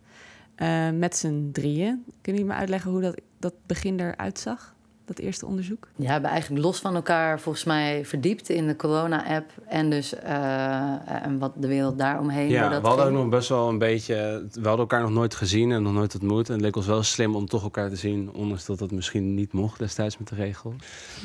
Eh, 0.54 0.90
met 0.90 1.16
z'n 1.16 1.50
drieën. 1.52 2.04
Kunnen 2.22 2.42
jullie 2.42 2.44
me 2.44 2.60
uitleggen 2.60 2.90
hoe 2.90 3.00
dat, 3.00 3.20
dat 3.38 3.54
begin 3.66 4.00
eruit 4.00 4.38
zag? 4.38 4.74
Dat 5.04 5.18
eerste 5.18 5.46
onderzoek? 5.46 5.88
Ja, 5.96 6.04
we 6.04 6.12
hebben 6.12 6.30
eigenlijk 6.30 6.64
los 6.64 6.80
van 6.80 6.94
elkaar 6.94 7.40
volgens 7.40 7.64
mij 7.64 8.04
verdiept 8.04 8.48
in 8.48 8.66
de 8.66 8.76
corona-app 8.76 9.50
en 9.68 9.90
dus 9.90 10.14
eh, 10.14 11.24
en 11.24 11.38
wat 11.38 11.52
de 11.56 11.66
wereld 11.66 11.98
daaromheen. 11.98 12.46
hoe 12.46 12.54
Ja, 12.54 12.68
dat 12.68 12.82
we 12.82 12.88
hadden 12.88 13.06
ook 13.06 13.12
nog 13.12 13.28
best 13.28 13.48
wel 13.48 13.68
een 13.68 13.78
beetje... 13.78 14.14
We 14.52 14.68
hadden 14.68 14.78
elkaar 14.78 15.00
nog 15.00 15.10
nooit 15.10 15.34
gezien 15.34 15.72
en 15.72 15.82
nog 15.82 15.92
nooit 15.92 16.14
ontmoet. 16.14 16.48
En 16.48 16.54
het 16.54 16.62
leek 16.62 16.76
ons 16.76 16.86
wel 16.86 17.02
slim 17.02 17.34
om 17.36 17.46
toch 17.46 17.62
elkaar 17.62 17.88
te 17.88 17.96
zien... 17.96 18.30
ondanks 18.32 18.66
dat 18.66 18.78
dat 18.78 18.90
misschien 18.90 19.34
niet 19.34 19.52
mocht 19.52 19.78
destijds 19.78 20.18
met 20.18 20.28
de 20.28 20.34
regel. 20.34 20.74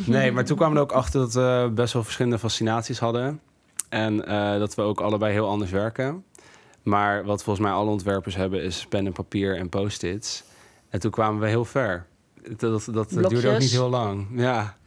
Nee, 0.05 0.31
maar 0.31 0.45
toen 0.45 0.57
kwamen 0.57 0.75
we 0.75 0.81
er 0.81 0.89
ook 0.89 0.97
achter 0.97 1.19
dat 1.19 1.33
we 1.33 1.71
best 1.73 1.93
wel 1.93 2.03
verschillende 2.03 2.39
fascinaties 2.39 2.99
hadden. 2.99 3.39
En 3.89 4.25
eh, 4.25 4.59
dat 4.59 4.75
we 4.75 4.81
ook 4.81 5.01
allebei 5.01 5.33
heel 5.33 5.47
anders 5.47 5.71
werken. 5.71 6.23
Maar 6.87 7.23
wat 7.23 7.43
volgens 7.43 7.65
mij 7.65 7.75
alle 7.75 7.89
ontwerpers 7.89 8.35
hebben 8.35 8.63
is 8.63 8.85
pen 8.89 9.05
en 9.05 9.11
papier 9.11 9.57
en 9.57 9.69
post-its. 9.69 10.43
En 10.89 10.99
toen 10.99 11.11
kwamen 11.11 11.41
we 11.41 11.47
heel 11.47 11.65
ver. 11.65 12.05
Dat, 12.57 12.85
dat, 12.85 12.85
dat 12.93 13.29
duurde 13.29 13.49
ook 13.49 13.59
niet 13.59 13.71
heel 13.71 13.89
lang. 13.89 14.27
Ja. 14.31 14.77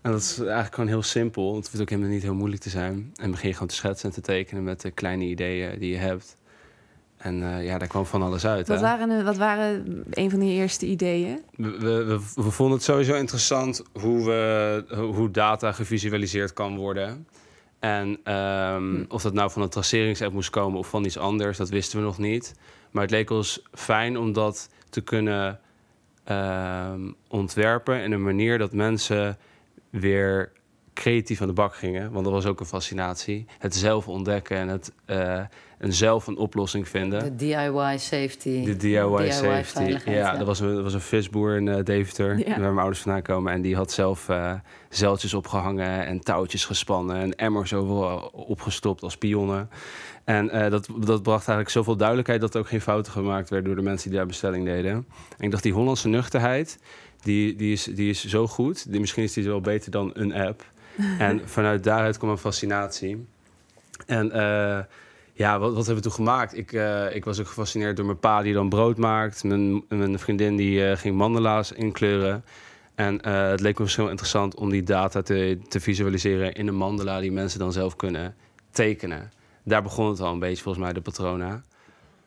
En 0.00 0.10
dat 0.10 0.20
is 0.20 0.38
eigenlijk 0.38 0.74
gewoon 0.74 0.88
heel 0.88 1.02
simpel. 1.02 1.56
Het 1.56 1.66
hoeft 1.68 1.80
ook 1.80 1.90
helemaal 1.90 2.10
niet 2.10 2.22
heel 2.22 2.34
moeilijk 2.34 2.62
te 2.62 2.70
zijn. 2.70 3.12
En 3.14 3.30
begin 3.30 3.48
je 3.48 3.54
gewoon 3.54 3.68
te 3.68 3.74
schetsen 3.74 4.08
en 4.08 4.14
te 4.14 4.20
tekenen 4.20 4.64
met 4.64 4.80
de 4.80 4.90
kleine 4.90 5.24
ideeën 5.24 5.78
die 5.78 5.90
je 5.90 5.98
hebt. 5.98 6.36
En 7.16 7.42
eh, 7.42 7.64
ja, 7.64 7.78
daar 7.78 7.88
kwam 7.88 8.06
van 8.06 8.22
alles 8.22 8.46
uit. 8.46 8.68
Wat 8.68 8.76
hè? 8.76 8.82
waren, 8.82 9.24
wat 9.24 9.36
waren 9.36 10.02
een 10.10 10.30
van 10.30 10.38
die 10.38 10.52
eerste 10.52 10.86
ideeën? 10.86 11.40
We, 11.56 11.78
we, 11.78 12.04
we, 12.04 12.20
we 12.34 12.50
vonden 12.50 12.76
het 12.76 12.84
sowieso 12.84 13.14
interessant 13.14 13.82
hoe, 13.92 14.24
we, 14.24 14.84
hoe 15.14 15.30
data 15.30 15.72
gevisualiseerd 15.72 16.52
kan 16.52 16.76
worden. 16.76 17.26
En 17.82 18.18
ehm, 18.24 19.04
of 19.08 19.22
dat 19.22 19.32
nou 19.32 19.50
van 19.50 19.62
een 19.62 19.68
traceringsapp 19.68 20.32
moest 20.32 20.50
komen 20.50 20.78
of 20.78 20.88
van 20.88 21.04
iets 21.04 21.18
anders, 21.18 21.56
dat 21.56 21.68
wisten 21.68 21.98
we 21.98 22.04
nog 22.04 22.18
niet. 22.18 22.54
Maar 22.90 23.02
het 23.02 23.10
leek 23.10 23.30
ons 23.30 23.62
fijn 23.72 24.18
om 24.18 24.32
dat 24.32 24.70
te 24.90 25.00
kunnen 25.00 25.60
ehm, 26.24 27.00
ontwerpen 27.28 28.02
in 28.02 28.12
een 28.12 28.22
manier 28.22 28.58
dat 28.58 28.72
mensen 28.72 29.38
weer 29.90 30.52
creatief 30.94 31.40
aan 31.40 31.46
de 31.46 31.52
bak 31.52 31.74
gingen. 31.74 32.12
Want 32.12 32.24
dat 32.24 32.32
was 32.32 32.46
ook 32.46 32.60
een 32.60 32.66
fascinatie. 32.66 33.46
Het 33.58 33.74
zelf 33.74 34.08
ontdekken 34.08 34.56
en 34.56 34.68
het 34.68 34.92
eh, 35.04 35.40
en 35.82 35.92
zelf 35.92 36.26
een 36.26 36.36
oplossing 36.36 36.88
vinden. 36.88 37.22
De 37.22 37.34
DIY 37.36 37.98
safety. 37.98 38.64
De 38.64 38.76
DIY, 38.76 39.30
safety. 39.30 39.62
veiligheid, 39.64 40.16
Ja, 40.16 40.36
dat 40.36 40.46
was 40.46 40.60
een, 40.60 40.74
dat 40.74 40.82
was 40.82 40.94
een 40.94 41.00
visboer 41.00 41.56
in 41.56 41.68
eh, 41.68 41.84
Deventer, 41.84 42.38
Ja. 42.38 42.44
waar 42.48 42.58
mijn 42.60 42.78
ouders 42.78 43.00
vandaan 43.00 43.22
komen. 43.22 43.52
En 43.52 43.60
die 43.62 43.76
had 43.76 43.92
zelf 43.92 44.28
eh 44.28 44.52
zeiltjes 44.88 45.34
opgehangen 45.34 46.06
en 46.06 46.20
touwtjes 46.20 46.64
gespannen 46.64 47.16
en 47.16 47.34
emmers 47.34 47.74
overal 47.74 48.18
opgestopt 48.32 49.02
als 49.02 49.16
pionnen. 49.16 49.70
En 50.24 50.50
eh, 50.50 50.70
dat, 50.70 50.86
dat 50.98 51.22
bracht 51.22 51.48
eigenlijk 51.48 51.68
zoveel 51.68 51.96
duidelijkheid 51.96 52.40
dat 52.40 52.54
er 52.54 52.60
ook 52.60 52.68
geen 52.68 52.80
fouten 52.80 53.12
gemaakt 53.12 53.50
werden 53.50 53.66
door 53.68 53.82
de 53.82 53.88
mensen 53.88 54.08
die 54.08 54.18
daar 54.18 54.26
bestelling 54.26 54.64
deden. 54.64 54.92
En 55.38 55.44
ik 55.44 55.50
dacht, 55.50 55.62
die 55.62 55.72
Hollandse 55.72 56.08
nuchterheid, 56.08 56.78
die, 57.22 57.56
die, 57.56 57.72
is, 57.72 57.84
die 57.84 58.10
is 58.10 58.24
zo 58.24 58.46
goed. 58.46 58.90
Die, 58.90 59.00
misschien 59.00 59.22
is 59.22 59.32
die 59.32 59.44
wel 59.44 59.60
beter 59.60 59.90
dan 59.90 60.10
een 60.14 60.34
app. 60.34 60.64
en 61.18 61.40
vanuit 61.44 61.84
daaruit 61.84 62.18
kwam 62.18 62.30
een 62.30 62.38
fascinatie. 62.38 63.26
En 64.06 64.32
ja, 65.32 65.58
wat, 65.58 65.74
wat 65.74 65.86
hebben 65.86 66.02
we 66.02 66.08
toen 66.08 66.12
gemaakt? 66.26 66.56
Ik, 66.56 66.72
eh, 66.72 67.14
ik 67.14 67.24
was 67.24 67.40
ook 67.40 67.46
gefascineerd 67.46 67.96
door 67.96 68.06
mijn 68.06 68.18
pa 68.18 68.42
die 68.42 68.52
dan 68.54 68.68
brood 68.68 68.96
maakt. 68.96 69.44
Mijn, 69.44 69.84
mijn 69.88 70.18
vriendin 70.18 70.56
die 70.56 70.86
eh, 70.86 70.96
ging 70.96 71.16
mandala's 71.16 71.72
inkleuren. 71.72 72.44
En 72.94 73.20
eh, 73.20 73.48
het 73.48 73.60
leek 73.60 73.78
me 73.78 73.90
zo 73.90 74.06
interessant 74.06 74.54
om 74.54 74.70
die 74.70 74.82
data 74.82 75.22
te, 75.22 75.58
te 75.68 75.80
visualiseren 75.80 76.52
in 76.52 76.68
een 76.68 76.74
mandala 76.74 77.20
die 77.20 77.32
mensen 77.32 77.58
dan 77.58 77.72
zelf 77.72 77.96
kunnen 77.96 78.34
tekenen. 78.70 79.30
Daar 79.64 79.82
begon 79.82 80.08
het 80.08 80.20
al 80.20 80.32
een 80.32 80.38
beetje 80.38 80.62
volgens 80.62 80.84
mij, 80.84 80.92
de 80.92 81.00
patrona. 81.00 81.62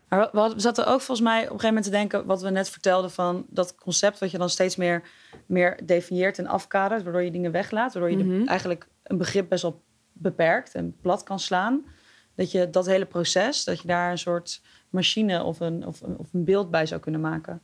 Maar 0.09 0.29
we, 0.31 0.53
zaten 0.55 0.83
ook 0.87 1.01
volgens 1.01 1.21
mij 1.27 1.37
op 1.37 1.43
een 1.43 1.59
gegeven 1.59 1.67
moment 1.67 1.85
te 1.85 1.91
denken... 1.91 2.25
wat 2.25 2.41
we 2.41 2.49
net 2.49 2.69
vertelden 2.69 3.11
van 3.11 3.45
dat 3.49 3.75
concept... 3.75 4.19
wat 4.19 4.31
je 4.31 4.37
dan 4.37 4.49
steeds 4.49 4.75
meer, 4.75 5.01
meer 5.45 5.79
definieert 5.83 6.39
en 6.39 6.47
afkadert... 6.47 7.03
waardoor 7.03 7.21
je 7.23 7.31
dingen 7.31 7.51
weglaat. 7.51 7.93
Waardoor 7.93 8.11
je 8.11 8.17
de- 8.17 8.23
Mhm. 8.23 8.47
eigenlijk 8.47 8.87
een 9.03 9.17
begrip 9.17 9.49
best 9.49 9.61
wel 9.61 9.81
beperkt 10.13 10.73
en 10.73 10.95
plat 11.01 11.23
kan 11.23 11.39
slaan. 11.39 11.85
Dat 12.35 12.51
je 12.51 12.69
dat 12.69 12.85
hele 12.85 13.05
proces, 13.05 13.63
dat 13.63 13.81
je 13.81 13.87
daar 13.87 14.11
een 14.11 14.17
soort 14.17 14.61
machine 14.89 15.43
of 15.43 15.59
een, 15.59 15.85
of 15.85 16.01
of 16.01 16.33
een 16.33 16.43
beeld 16.43 16.71
bij 16.71 16.85
zou 16.85 17.01
kunnen 17.01 17.21
maken. 17.21 17.61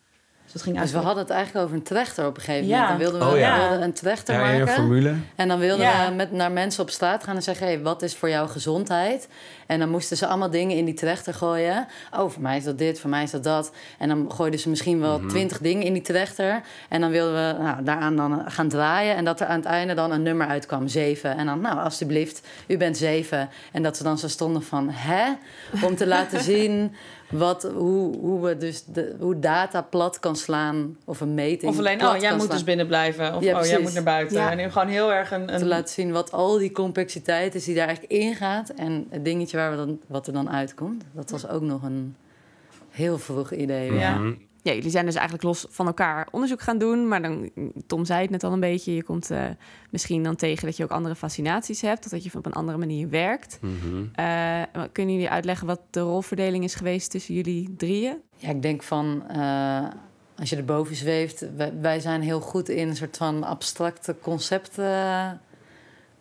Dus 0.53 0.61
dat 0.61 0.61
ging 0.71 0.81
Dus 0.83 0.91
we 0.91 0.97
hadden 0.97 1.23
het 1.23 1.31
eigenlijk 1.33 1.65
over 1.65 1.77
een 1.77 1.83
trechter 1.83 2.25
op 2.25 2.35
een 2.37 2.41
gegeven 2.43 2.67
Ja. 2.67 2.81
moment. 2.81 2.89
Dan 2.99 3.11
wilden 3.11 3.27
we, 3.29 3.33
Oh 3.33 3.39
ja. 3.39 3.55
we 3.55 3.61
wilden 3.61 3.81
een 3.81 3.93
trechter 3.93 4.35
Ja, 4.35 4.45
in 4.47 4.53
een 4.53 4.59
maken. 4.59 4.73
formule. 4.73 5.13
En 5.35 5.47
dan 5.47 5.59
wilden 5.59 5.85
Ja. 5.85 6.09
we 6.09 6.15
met, 6.15 6.31
naar 6.31 6.51
mensen 6.51 6.83
op 6.83 6.89
straat 6.89 7.23
gaan 7.23 7.35
en 7.35 7.43
zeggen: 7.43 7.65
hey, 7.65 7.81
wat 7.81 8.01
is 8.01 8.15
voor 8.15 8.29
jou 8.29 8.49
gezondheid? 8.49 9.27
En 9.67 9.79
dan 9.79 9.89
moesten 9.89 10.17
ze 10.17 10.27
allemaal 10.27 10.49
dingen 10.49 10.77
in 10.77 10.85
die 10.85 10.93
trechter 10.93 11.33
gooien. 11.33 11.87
Oh, 12.17 12.29
voor 12.29 12.41
mij 12.41 12.57
is 12.57 12.63
dat 12.63 12.77
dit, 12.77 12.99
voor 12.99 13.09
mij 13.09 13.23
is 13.23 13.31
dat 13.31 13.43
dat. 13.43 13.71
En 13.97 14.07
dan 14.07 14.31
gooiden 14.35 14.59
ze 14.59 14.69
misschien 14.69 14.99
wel 14.99 15.19
Mhm. 15.19 15.27
twintig 15.27 15.57
dingen 15.59 15.83
in 15.83 15.93
die 15.93 16.01
trechter. 16.01 16.61
En 16.89 17.01
dan 17.01 17.11
wilden 17.11 17.33
we 17.33 17.63
nou, 17.63 17.83
daaraan 17.83 18.15
dan 18.15 18.43
gaan 18.51 18.69
draaien. 18.69 19.15
En 19.15 19.25
dat 19.25 19.39
er 19.39 19.47
aan 19.47 19.55
het 19.59 19.65
einde 19.65 19.93
dan 19.93 20.11
een 20.11 20.21
nummer 20.23 20.47
uitkwam, 20.47 20.87
zeven. 20.87 21.37
En 21.37 21.45
dan, 21.45 21.61
nou, 21.61 21.79
alstublieft, 21.79 22.41
u 22.67 22.77
bent 22.77 22.97
zeven. 22.97 23.49
En 23.71 23.83
dat 23.83 23.97
ze 23.97 24.03
dan 24.03 24.17
zo 24.17 24.27
stonden 24.27 24.63
van: 24.63 24.89
hè? 24.89 25.25
Om 25.85 25.95
te 25.95 26.07
laten 26.07 26.41
zien. 26.53 26.95
Wat, 27.31 27.63
hoe, 27.63 28.17
hoe, 28.17 28.41
we 28.41 28.57
dus 28.57 28.83
de, 28.85 29.15
hoe 29.19 29.39
data 29.39 29.81
plat 29.81 30.19
kan 30.19 30.35
slaan 30.35 30.97
of 31.05 31.21
een 31.21 31.33
meting 31.33 31.71
Of 31.71 31.79
alleen, 31.79 31.97
plat 31.97 32.13
oh, 32.13 32.19
jij 32.19 32.27
kan 32.27 32.37
moet 32.37 32.45
slaan. 32.45 32.57
dus 32.57 32.65
binnen 32.65 32.87
blijven. 32.87 33.35
Of 33.35 33.43
Ja, 33.43 33.59
oh, 33.59 33.65
jij 33.65 33.81
moet 33.81 33.93
naar 33.93 34.03
buiten. 34.03 34.37
Ja. 34.37 34.51
En 34.51 34.57
nu 34.57 34.69
gewoon 34.69 34.87
heel 34.87 35.13
erg 35.13 35.31
een... 35.31 35.47
te 35.47 35.53
een 35.53 35.67
laten 35.67 35.93
zien 35.93 36.11
wat 36.11 36.31
al 36.31 36.57
die 36.57 36.71
complexiteit 36.71 37.55
is 37.55 37.63
die 37.63 37.75
daar 37.75 37.87
eigenlijk 37.87 38.13
ingaat. 38.13 38.69
En 38.69 39.07
het 39.09 39.25
dingetje 39.25 39.57
waar 39.57 39.71
we 39.71 39.77
dan, 39.77 39.99
wat 40.07 40.27
er 40.27 40.33
dan 40.33 40.49
uitkomt. 40.49 41.03
Dat 41.11 41.29
was 41.29 41.47
ook 41.47 41.61
nog 41.61 41.83
een 41.83 42.15
heel 42.89 43.17
vroeg 43.17 43.51
idee. 43.51 43.93
Ja. 43.93 44.17
Mhm. 44.17 44.33
Ja, 44.63 44.73
jullie 44.73 44.89
zijn 44.89 45.05
dus 45.05 45.15
eigenlijk 45.15 45.43
los 45.43 45.65
van 45.69 45.85
elkaar 45.85 46.27
onderzoek 46.31 46.61
gaan 46.61 46.77
doen. 46.77 47.07
Maar 47.07 47.21
dan, 47.21 47.49
Tom 47.87 48.05
zei 48.05 48.21
het 48.21 48.29
net 48.29 48.43
al 48.43 48.51
een 48.51 48.59
beetje, 48.59 48.95
je 48.95 49.03
komt 49.03 49.31
eh, 49.31 49.43
misschien 49.89 50.23
dan 50.23 50.35
tegen 50.35 50.65
dat 50.65 50.77
je 50.77 50.83
ook 50.83 50.91
andere 50.91 51.15
fascinaties 51.15 51.81
hebt. 51.81 52.05
Of 52.05 52.11
dat 52.11 52.23
je 52.23 52.37
op 52.37 52.45
een 52.45 52.53
andere 52.53 52.77
manier 52.77 53.09
werkt. 53.09 53.59
Mhm. 53.61 54.05
Eh, 54.13 54.83
kunnen 54.91 55.13
jullie 55.13 55.29
uitleggen 55.29 55.67
wat 55.67 55.81
de 55.89 55.99
rolverdeling 55.99 56.63
is 56.63 56.75
geweest 56.75 57.11
tussen 57.11 57.33
jullie 57.33 57.75
drieën? 57.77 58.17
Ja, 58.35 58.49
ik 58.49 58.61
denk 58.61 58.83
van 58.83 59.23
eh, 59.27 59.87
als 60.37 60.49
je 60.49 60.55
erboven 60.55 60.95
zweeft, 60.95 61.55
wij, 61.55 61.73
wij 61.81 61.99
zijn 61.99 62.21
heel 62.21 62.41
goed 62.41 62.69
in 62.69 62.87
een 62.87 62.95
soort 62.95 63.17
van 63.17 63.43
abstracte 63.43 64.15
concepten, 64.21 65.41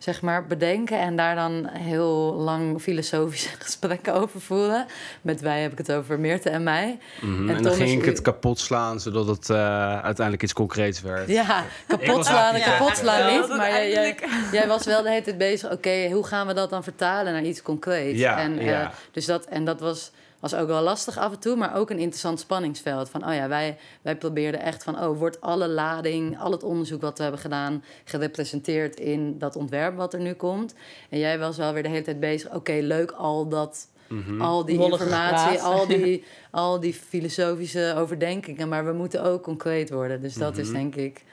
zeg 0.01 0.23
maar, 0.23 0.47
bedenken 0.47 0.99
en 1.01 1.17
daar 1.17 1.35
dan 1.35 1.67
heel 1.73 2.35
lang 2.35 2.81
filosofische 2.81 3.49
gesprekken 3.59 4.15
over 4.15 4.41
voeren. 4.41 4.87
Met 5.23 5.41
wij 5.41 5.61
heb 5.63 5.73
ik 5.73 5.79
het 5.79 5.93
over 5.93 6.21
Meerte 6.21 6.51
en 6.51 6.63
mij. 6.63 6.99
Mhm. 7.21 7.49
En 7.49 7.57
En, 7.57 7.63
dan 7.63 7.73
ging 7.75 7.91
ik 8.01 8.07
u- 8.07 8.09
het 8.09 8.23
kapot 8.23 8.59
slaan, 8.59 9.01
zodat 9.01 9.27
het 9.27 9.51
eh, 9.51 9.57
uiteindelijk 10.01 10.43
iets 10.43 10.53
concreets 10.53 11.01
werd. 11.01 11.29
Ja, 11.29 11.65
kapot 11.87 12.25
slaan 12.27 12.55
en 12.55 12.63
kapot 12.63 12.89
Ja, 12.89 12.95
slaan 12.95 13.33
niet. 13.39 13.47
wel. 13.49 13.57
Maar 13.57 13.71
jij, 13.89 14.17
jij 14.53 14.67
was 14.69 14.85
wel 14.85 15.03
de 15.03 15.09
hele 15.09 15.23
tijd 15.23 15.39
bezig. 15.39 15.71
Oké, 15.73 16.09
hoe 16.11 16.27
gaan 16.27 16.47
we 16.47 16.55
dat 16.55 16.71
dan 16.71 16.83
vertalen 16.83 17.33
naar 17.33 17.43
iets 17.43 17.63
concreets? 17.63 18.19
Ja, 18.19 18.39
en, 18.39 18.59
eh, 18.59 18.67
ja. 18.67 18.93
dus 19.13 19.27
dat, 19.27 19.45
en 19.45 19.65
dat 19.65 19.81
was, 19.81 20.11
was 20.41 20.55
ook 20.55 20.67
wel 20.67 20.83
lastig 20.83 21.19
af 21.19 21.33
en 21.33 21.39
toe, 21.39 21.57
maar 21.57 21.77
ook 21.77 21.91
een 21.91 21.99
interessant 21.99 22.41
spanningsveld. 22.41 23.09
Van, 23.11 23.27
oh 23.27 23.35
ja, 23.35 23.49
wij, 23.49 23.79
wij 24.03 24.17
probeerden 24.17 24.61
echt 24.61 24.83
van, 24.83 25.01
oh, 25.03 25.19
wordt 25.19 25.41
alle 25.41 25.69
lading, 25.69 26.39
al 26.41 26.51
het 26.53 26.63
onderzoek 26.63 27.01
wat 27.01 27.17
we 27.17 27.23
hebben 27.23 27.41
gedaan, 27.41 27.85
gerepresenteerd 28.05 29.01
in 29.01 29.39
dat 29.39 29.57
ontwerp 29.57 29.97
wat 29.97 30.15
er 30.15 30.21
nu 30.21 30.33
komt? 30.33 30.75
En 31.09 31.19
jij 31.19 31.39
was 31.39 31.57
wel 31.57 31.73
weer 31.73 31.83
de 31.83 31.89
hele 31.89 32.03
tijd 32.03 32.21
bezig. 32.21 32.55
Oké, 32.55 32.73
leuk, 32.73 33.11
al 33.11 33.49
dat. 33.49 33.89
Mhm. 34.09 34.41
Al 34.41 34.65
die 34.65 34.77
Wollige 34.79 35.03
informatie, 35.05 35.61
al 35.61 35.87
die, 35.87 36.25
al 36.51 36.81
die 36.81 36.95
filosofische 36.95 37.95
overdenkingen. 37.97 38.69
Maar 38.69 38.85
we 38.85 38.93
moeten 38.93 39.23
ook 39.23 39.43
concreet 39.43 39.91
worden. 39.91 40.21
Dus 40.23 40.35
dat 40.35 40.57
is 40.59 40.67
Mhm. 40.67 40.77
denk 40.77 40.95
ik 40.97 41.25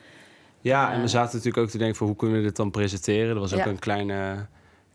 Ja, 0.62 0.90
en 0.90 0.96
Ja. 0.96 1.02
we 1.02 1.08
zaten 1.08 1.36
natuurlijk 1.36 1.64
ook 1.64 1.70
te 1.70 1.78
denken 1.78 1.96
van 1.98 2.08
hoe 2.08 2.16
kunnen 2.16 2.38
we 2.38 2.44
dit 2.44 2.56
dan 2.56 2.72
presenteren. 2.72 3.28
Dat 3.30 3.38
was 3.38 3.54
ook 3.54 3.60
Ja. 3.60 3.68
een 3.68 3.80
kleine, 3.80 4.46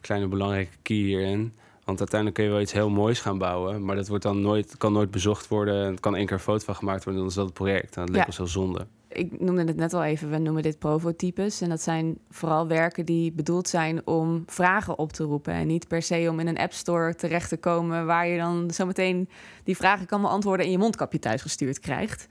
kleine 0.00 0.26
belangrijke 0.26 0.76
key 0.82 0.96
hierin. 0.96 1.52
Want 1.84 1.98
uiteindelijk 1.98 2.38
kun 2.38 2.44
je 2.48 2.52
wel 2.54 2.60
iets 2.64 2.72
heel 2.72 2.90
moois 2.90 3.20
gaan 3.20 3.38
bouwen, 3.38 3.84
maar 3.84 3.96
dat 3.96 4.08
wordt 4.08 4.22
dan 4.22 4.40
nooit, 4.40 4.76
kan 4.76 4.92
nooit 4.92 5.10
bezocht 5.10 5.48
worden. 5.48 5.86
Het 5.90 6.00
kan 6.00 6.16
één 6.16 6.26
keer 6.26 6.34
een 6.34 6.42
foto 6.42 6.64
van 6.64 6.74
gemaakt 6.74 7.04
worden, 7.04 7.22
dan 7.22 7.30
is 7.30 7.36
dat 7.36 7.44
het 7.44 7.54
project. 7.54 7.96
En 7.96 8.00
dat 8.00 8.08
leek 8.08 8.18
Ja. 8.18 8.26
ons 8.26 8.36
heel 8.36 8.46
zonde. 8.46 8.86
Ik 9.08 9.40
noemde 9.40 9.64
het 9.64 9.76
net 9.76 9.94
al 9.94 10.04
even, 10.04 10.30
we 10.30 10.38
noemen 10.38 10.62
dit 10.62 10.78
prototypes. 10.78 11.60
En 11.60 11.68
dat 11.68 11.80
zijn 11.82 12.18
vooral 12.30 12.66
werken 12.66 13.04
die 13.06 13.32
bedoeld 13.32 13.68
zijn 13.68 14.06
om 14.06 14.42
vragen 14.46 14.98
op 14.98 15.12
te 15.12 15.24
roepen. 15.24 15.52
En 15.52 15.66
niet 15.66 15.88
per 15.88 16.02
se 16.02 16.26
om 16.30 16.40
in 16.40 16.46
een 16.46 16.58
app 16.58 16.72
store 16.72 17.14
terecht 17.14 17.48
te 17.48 17.56
komen... 17.56 18.06
waar 18.06 18.26
je 18.26 18.38
dan 18.38 18.70
zometeen 18.70 19.28
die 19.64 19.76
vragen 19.76 20.06
kan 20.06 20.20
beantwoorden... 20.20 20.66
en 20.66 20.72
je 20.72 20.78
mondkapje 20.78 21.18
thuis 21.18 21.42
gestuurd 21.42 21.78
krijgt. 21.80 22.26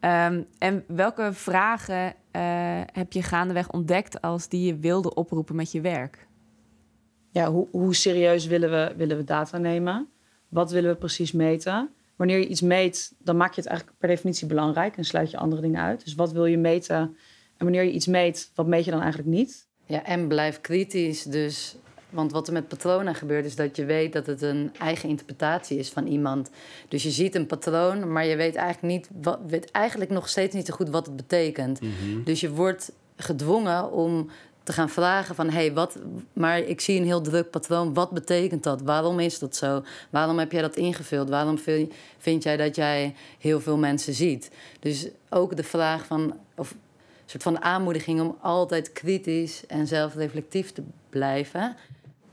Ehm, 0.00 0.42
en 0.58 0.84
welke 0.86 1.32
vragen 1.32 2.14
eh, 2.30 2.42
heb 2.92 3.12
je 3.12 3.22
gaandeweg 3.22 3.70
ontdekt... 3.70 4.20
als 4.20 4.48
die 4.48 4.66
je 4.66 4.76
wilde 4.76 5.14
oproepen 5.14 5.56
met 5.56 5.72
je 5.72 5.80
werk? 5.80 6.26
Ja, 7.34 7.50
hoe, 7.50 7.66
hoe 7.70 7.94
serieus 7.94 8.46
willen 8.46 8.70
we, 8.70 8.94
willen 8.96 9.16
we 9.16 9.24
data 9.24 9.58
nemen? 9.58 10.08
Wat 10.48 10.70
willen 10.70 10.90
we 10.90 10.96
precies 10.96 11.32
meten? 11.32 11.90
Wanneer 12.16 12.38
je 12.38 12.46
iets 12.46 12.60
meet, 12.60 13.12
dan 13.18 13.36
maak 13.36 13.54
je 13.54 13.60
het 13.60 13.70
eigenlijk 13.70 13.98
per 13.98 14.08
definitie 14.08 14.46
belangrijk 14.46 14.96
en 14.96 15.04
sluit 15.04 15.30
je 15.30 15.36
andere 15.36 15.62
dingen 15.62 15.80
uit. 15.80 16.04
Dus 16.04 16.14
wat 16.14 16.32
wil 16.32 16.44
je 16.44 16.58
meten? 16.58 16.96
En 17.56 17.64
wanneer 17.64 17.82
je 17.82 17.90
iets 17.90 18.06
meet, 18.06 18.50
wat 18.54 18.66
meet 18.66 18.84
je 18.84 18.90
dan 18.90 19.00
eigenlijk 19.00 19.30
niet? 19.30 19.66
Ja, 19.86 20.04
en 20.04 20.28
blijf 20.28 20.60
kritisch. 20.60 21.22
Dus, 21.22 21.76
want 22.10 22.32
wat 22.32 22.46
er 22.46 22.52
met 22.52 22.68
patronen 22.68 23.14
gebeurt, 23.14 23.44
is 23.44 23.56
dat 23.56 23.76
je 23.76 23.84
weet 23.84 24.12
dat 24.12 24.26
het 24.26 24.42
een 24.42 24.70
eigen 24.78 25.08
interpretatie 25.08 25.78
is 25.78 25.90
van 25.90 26.06
iemand. 26.06 26.50
Dus 26.88 27.02
je 27.02 27.10
ziet 27.10 27.34
een 27.34 27.46
patroon, 27.46 28.12
maar 28.12 28.26
je 28.26 28.36
weet 28.36 28.54
eigenlijk, 28.54 28.94
niet 28.94 29.08
wat, 29.22 29.38
weet 29.46 29.70
eigenlijk 29.70 30.10
nog 30.10 30.28
steeds 30.28 30.54
niet 30.54 30.66
zo 30.66 30.74
goed 30.74 30.88
wat 30.88 31.06
het 31.06 31.16
betekent. 31.16 31.80
Dus 32.24 32.40
je 32.40 32.50
wordt 32.50 32.92
gedwongen 33.16 33.92
om 33.92 34.30
te 34.64 34.72
gaan 34.72 34.90
vragen 34.90 35.34
van... 35.34 35.50
hey, 35.50 35.72
wat, 35.72 35.98
maar 36.32 36.58
ik 36.58 36.80
zie 36.80 36.98
een 36.98 37.06
heel 37.06 37.20
druk 37.20 37.50
patroon. 37.50 37.94
Wat 37.94 38.10
betekent 38.10 38.62
dat? 38.62 38.82
Waarom 38.82 39.20
is 39.20 39.38
dat 39.38 39.56
zo? 39.56 39.82
Waarom 40.10 40.38
heb 40.38 40.52
jij 40.52 40.62
dat 40.62 40.76
ingevuld? 40.76 41.28
Waarom 41.28 41.58
vind, 41.58 41.92
vind 42.18 42.42
jij 42.42 42.56
dat 42.56 42.76
jij 42.76 43.14
heel 43.38 43.60
veel 43.60 43.76
mensen 43.76 44.14
ziet? 44.14 44.50
Dus 44.80 45.08
ook 45.28 45.56
de 45.56 45.64
vraag 45.64 46.06
van... 46.06 46.34
Of, 46.56 46.70
een 46.70 47.30
soort 47.30 47.42
van 47.42 47.62
aanmoediging 47.62 48.20
om 48.20 48.36
altijd 48.40 48.92
kritisch 48.92 49.66
en 49.66 49.86
zelfreflectief 49.86 50.72
te 50.72 50.82
blijven. 51.10 51.76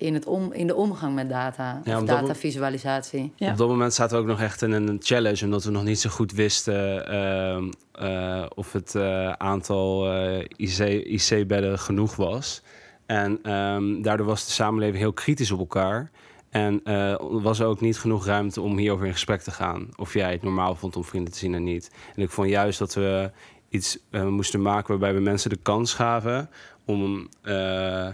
In, 0.02 0.14
het 0.14 0.26
om, 0.26 0.54
in 0.54 0.68
de 0.68 0.76
omgang 0.76 1.16
met 1.16 1.30
data. 1.30 1.82
Ja, 1.84 2.02
of 2.02 2.06
datavisualisatie. 2.06 3.34
Ja. 3.36 3.52
Op 3.52 3.58
dat 3.58 3.68
moment 3.68 3.94
zaten 3.94 4.16
we 4.18 4.22
ook 4.22 4.30
nog 4.30 4.42
echt 4.42 4.62
in 4.62 4.72
een 4.72 5.00
challenge, 5.04 5.46
omdat 5.46 5.64
we 5.64 5.72
nog 5.72 5.84
niet 5.84 6.00
zo 6.00 6.10
goed 6.10 6.32
wisten 6.32 7.08
ehm, 7.08 7.72
eh, 7.92 8.46
of 8.56 8.74
het 8.74 8.96
eh, 8.96 9.32
aantal 9.32 10.12
eh, 10.14 10.40
IC, 10.56 10.80
IC-bedden 11.06 11.80
genoeg 11.80 12.16
was. 12.16 12.62
En 13.06 13.40
ehm, 13.44 14.02
daardoor 14.02 14.26
was 14.26 14.46
de 14.46 14.52
samenleving 14.52 14.98
heel 14.98 15.14
kritisch 15.14 15.52
op 15.52 15.60
elkaar. 15.60 16.12
En 16.52 16.82
eh, 16.84 17.16
was 17.20 17.60
er 17.60 17.66
ook 17.66 17.82
niet 17.82 18.00
genoeg 18.00 18.26
ruimte 18.26 18.62
om 18.62 18.78
hierover 18.78 19.06
in 19.06 19.12
gesprek 19.12 19.42
te 19.42 19.52
gaan. 19.52 19.90
Of 19.96 20.14
jij 20.14 20.32
het 20.32 20.44
normaal 20.44 20.76
vond 20.76 20.96
om 20.96 21.04
vrienden 21.04 21.34
te 21.34 21.40
zien 21.40 21.54
en 21.54 21.64
niet. 21.64 21.92
En 22.16 22.22
ik 22.22 22.30
vond 22.30 22.50
juist 22.50 22.80
dat 22.80 22.94
we 22.94 23.32
iets 23.70 23.98
eh, 24.10 24.28
moesten 24.28 24.62
maken 24.62 24.90
waarbij 24.90 25.14
we 25.14 25.20
mensen 25.20 25.50
de 25.50 25.60
kans 25.62 25.94
gaven 25.94 26.50
om, 26.86 27.30
eh, 27.42 28.08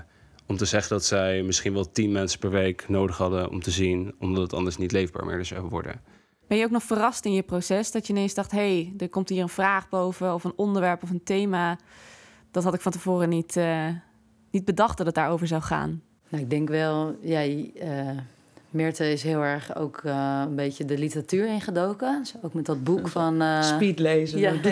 om 0.47 0.57
te 0.57 0.65
zeggen 0.65 0.89
dat 0.89 1.05
zij 1.05 1.41
misschien 1.41 1.73
wel 1.73 1.91
tien 1.91 2.11
mensen 2.11 2.39
per 2.39 2.49
week 2.49 2.89
nodig 2.89 3.17
hadden 3.17 3.49
om 3.49 3.61
te 3.61 3.71
zien, 3.71 4.15
omdat 4.19 4.43
het 4.43 4.53
anders 4.53 4.77
niet 4.77 4.91
leefbaar 4.91 5.25
meer 5.25 5.45
zou 5.45 5.69
worden. 5.69 6.01
Ben 6.47 6.57
je 6.57 6.63
ook 6.63 6.71
nog 6.71 6.83
verrast 6.83 7.25
in 7.25 7.33
je 7.33 7.43
proces 7.43 7.91
dat 7.91 8.07
je 8.07 8.13
ineens 8.13 8.33
dacht: 8.33 8.51
hé, 8.51 8.57
hey, 8.57 8.93
er 8.97 9.09
komt 9.09 9.29
hier 9.29 9.41
een 9.41 9.49
vraag 9.49 9.89
boven 9.89 10.33
of 10.33 10.43
een 10.43 10.53
onderwerp 10.55 11.03
of 11.03 11.09
een 11.09 11.23
thema. 11.23 11.77
Dat 12.51 12.63
had 12.63 12.73
ik 12.73 12.81
van 12.81 12.91
tevoren 12.91 13.29
niet, 13.29 13.55
eh, 13.55 13.87
niet 14.51 14.65
bedacht 14.65 14.97
dat 14.97 15.05
het 15.05 15.15
daarover 15.15 15.47
zou 15.47 15.61
gaan. 15.61 16.01
Nou, 16.29 16.43
ik 16.43 16.49
denk 16.49 16.69
wel, 16.69 17.17
ja, 17.21 17.41
eh 17.41 18.17
Meerte 18.69 19.11
is 19.11 19.23
heel 19.23 19.41
erg 19.41 19.75
ook 19.75 20.01
eh, 20.03 20.41
een 20.45 20.55
beetje 20.55 20.85
de 20.85 20.97
literatuur 20.97 21.47
ingedoken. 21.47 22.19
Dus 22.19 22.33
ook 22.41 22.53
met 22.53 22.65
dat 22.65 22.83
boek 22.83 23.07
van... 23.07 23.41
eh, 23.41 23.61
Speed 23.61 23.99
lezen. 23.99 24.39
ja. 24.39 24.51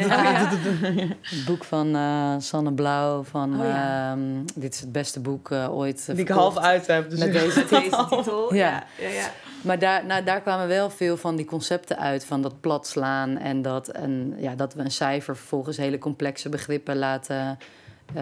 Het 1.21 1.45
boek 1.45 1.63
van 1.63 1.95
eh, 1.95 2.36
Sanne 2.38 2.73
Blauw 2.73 3.23
van... 3.23 3.60
Oh, 3.60 3.65
ja. 3.65 4.12
ehm, 4.12 4.19
dit 4.55 4.73
is 4.73 4.79
het 4.79 4.91
beste 4.91 5.19
boek 5.19 5.51
ooit 5.51 6.05
Die 6.05 6.15
ik 6.15 6.27
half 6.27 6.58
uit 6.58 6.88
heb. 6.88 7.10
Dus 7.10 7.19
Met 7.19 7.34
deze 7.41 7.65
titel. 7.65 8.53
Ja. 8.53 8.84
ja, 8.99 9.10
ja. 9.10 9.31
Maar 9.62 9.79
daar, 9.79 10.05
nou, 10.05 10.23
daar 10.23 10.41
kwamen 10.41 10.67
wel 10.67 10.89
veel 10.89 11.17
van 11.17 11.36
die 11.36 11.45
concepten 11.45 11.97
uit. 11.97 12.25
Van 12.25 12.41
dat 12.41 12.60
platslaan 12.62 13.38
en 13.38 13.62
dat, 13.62 13.88
en, 13.88 14.34
ja, 14.38 14.55
dat 14.55 14.73
we 14.73 14.81
een 14.81 14.91
cijfer 14.91 15.38
vervolgens 15.38 15.77
hele 15.77 15.97
complexe 15.97 16.49
begrippen 16.49 16.97
laten... 16.97 17.58
eh, 18.13 18.15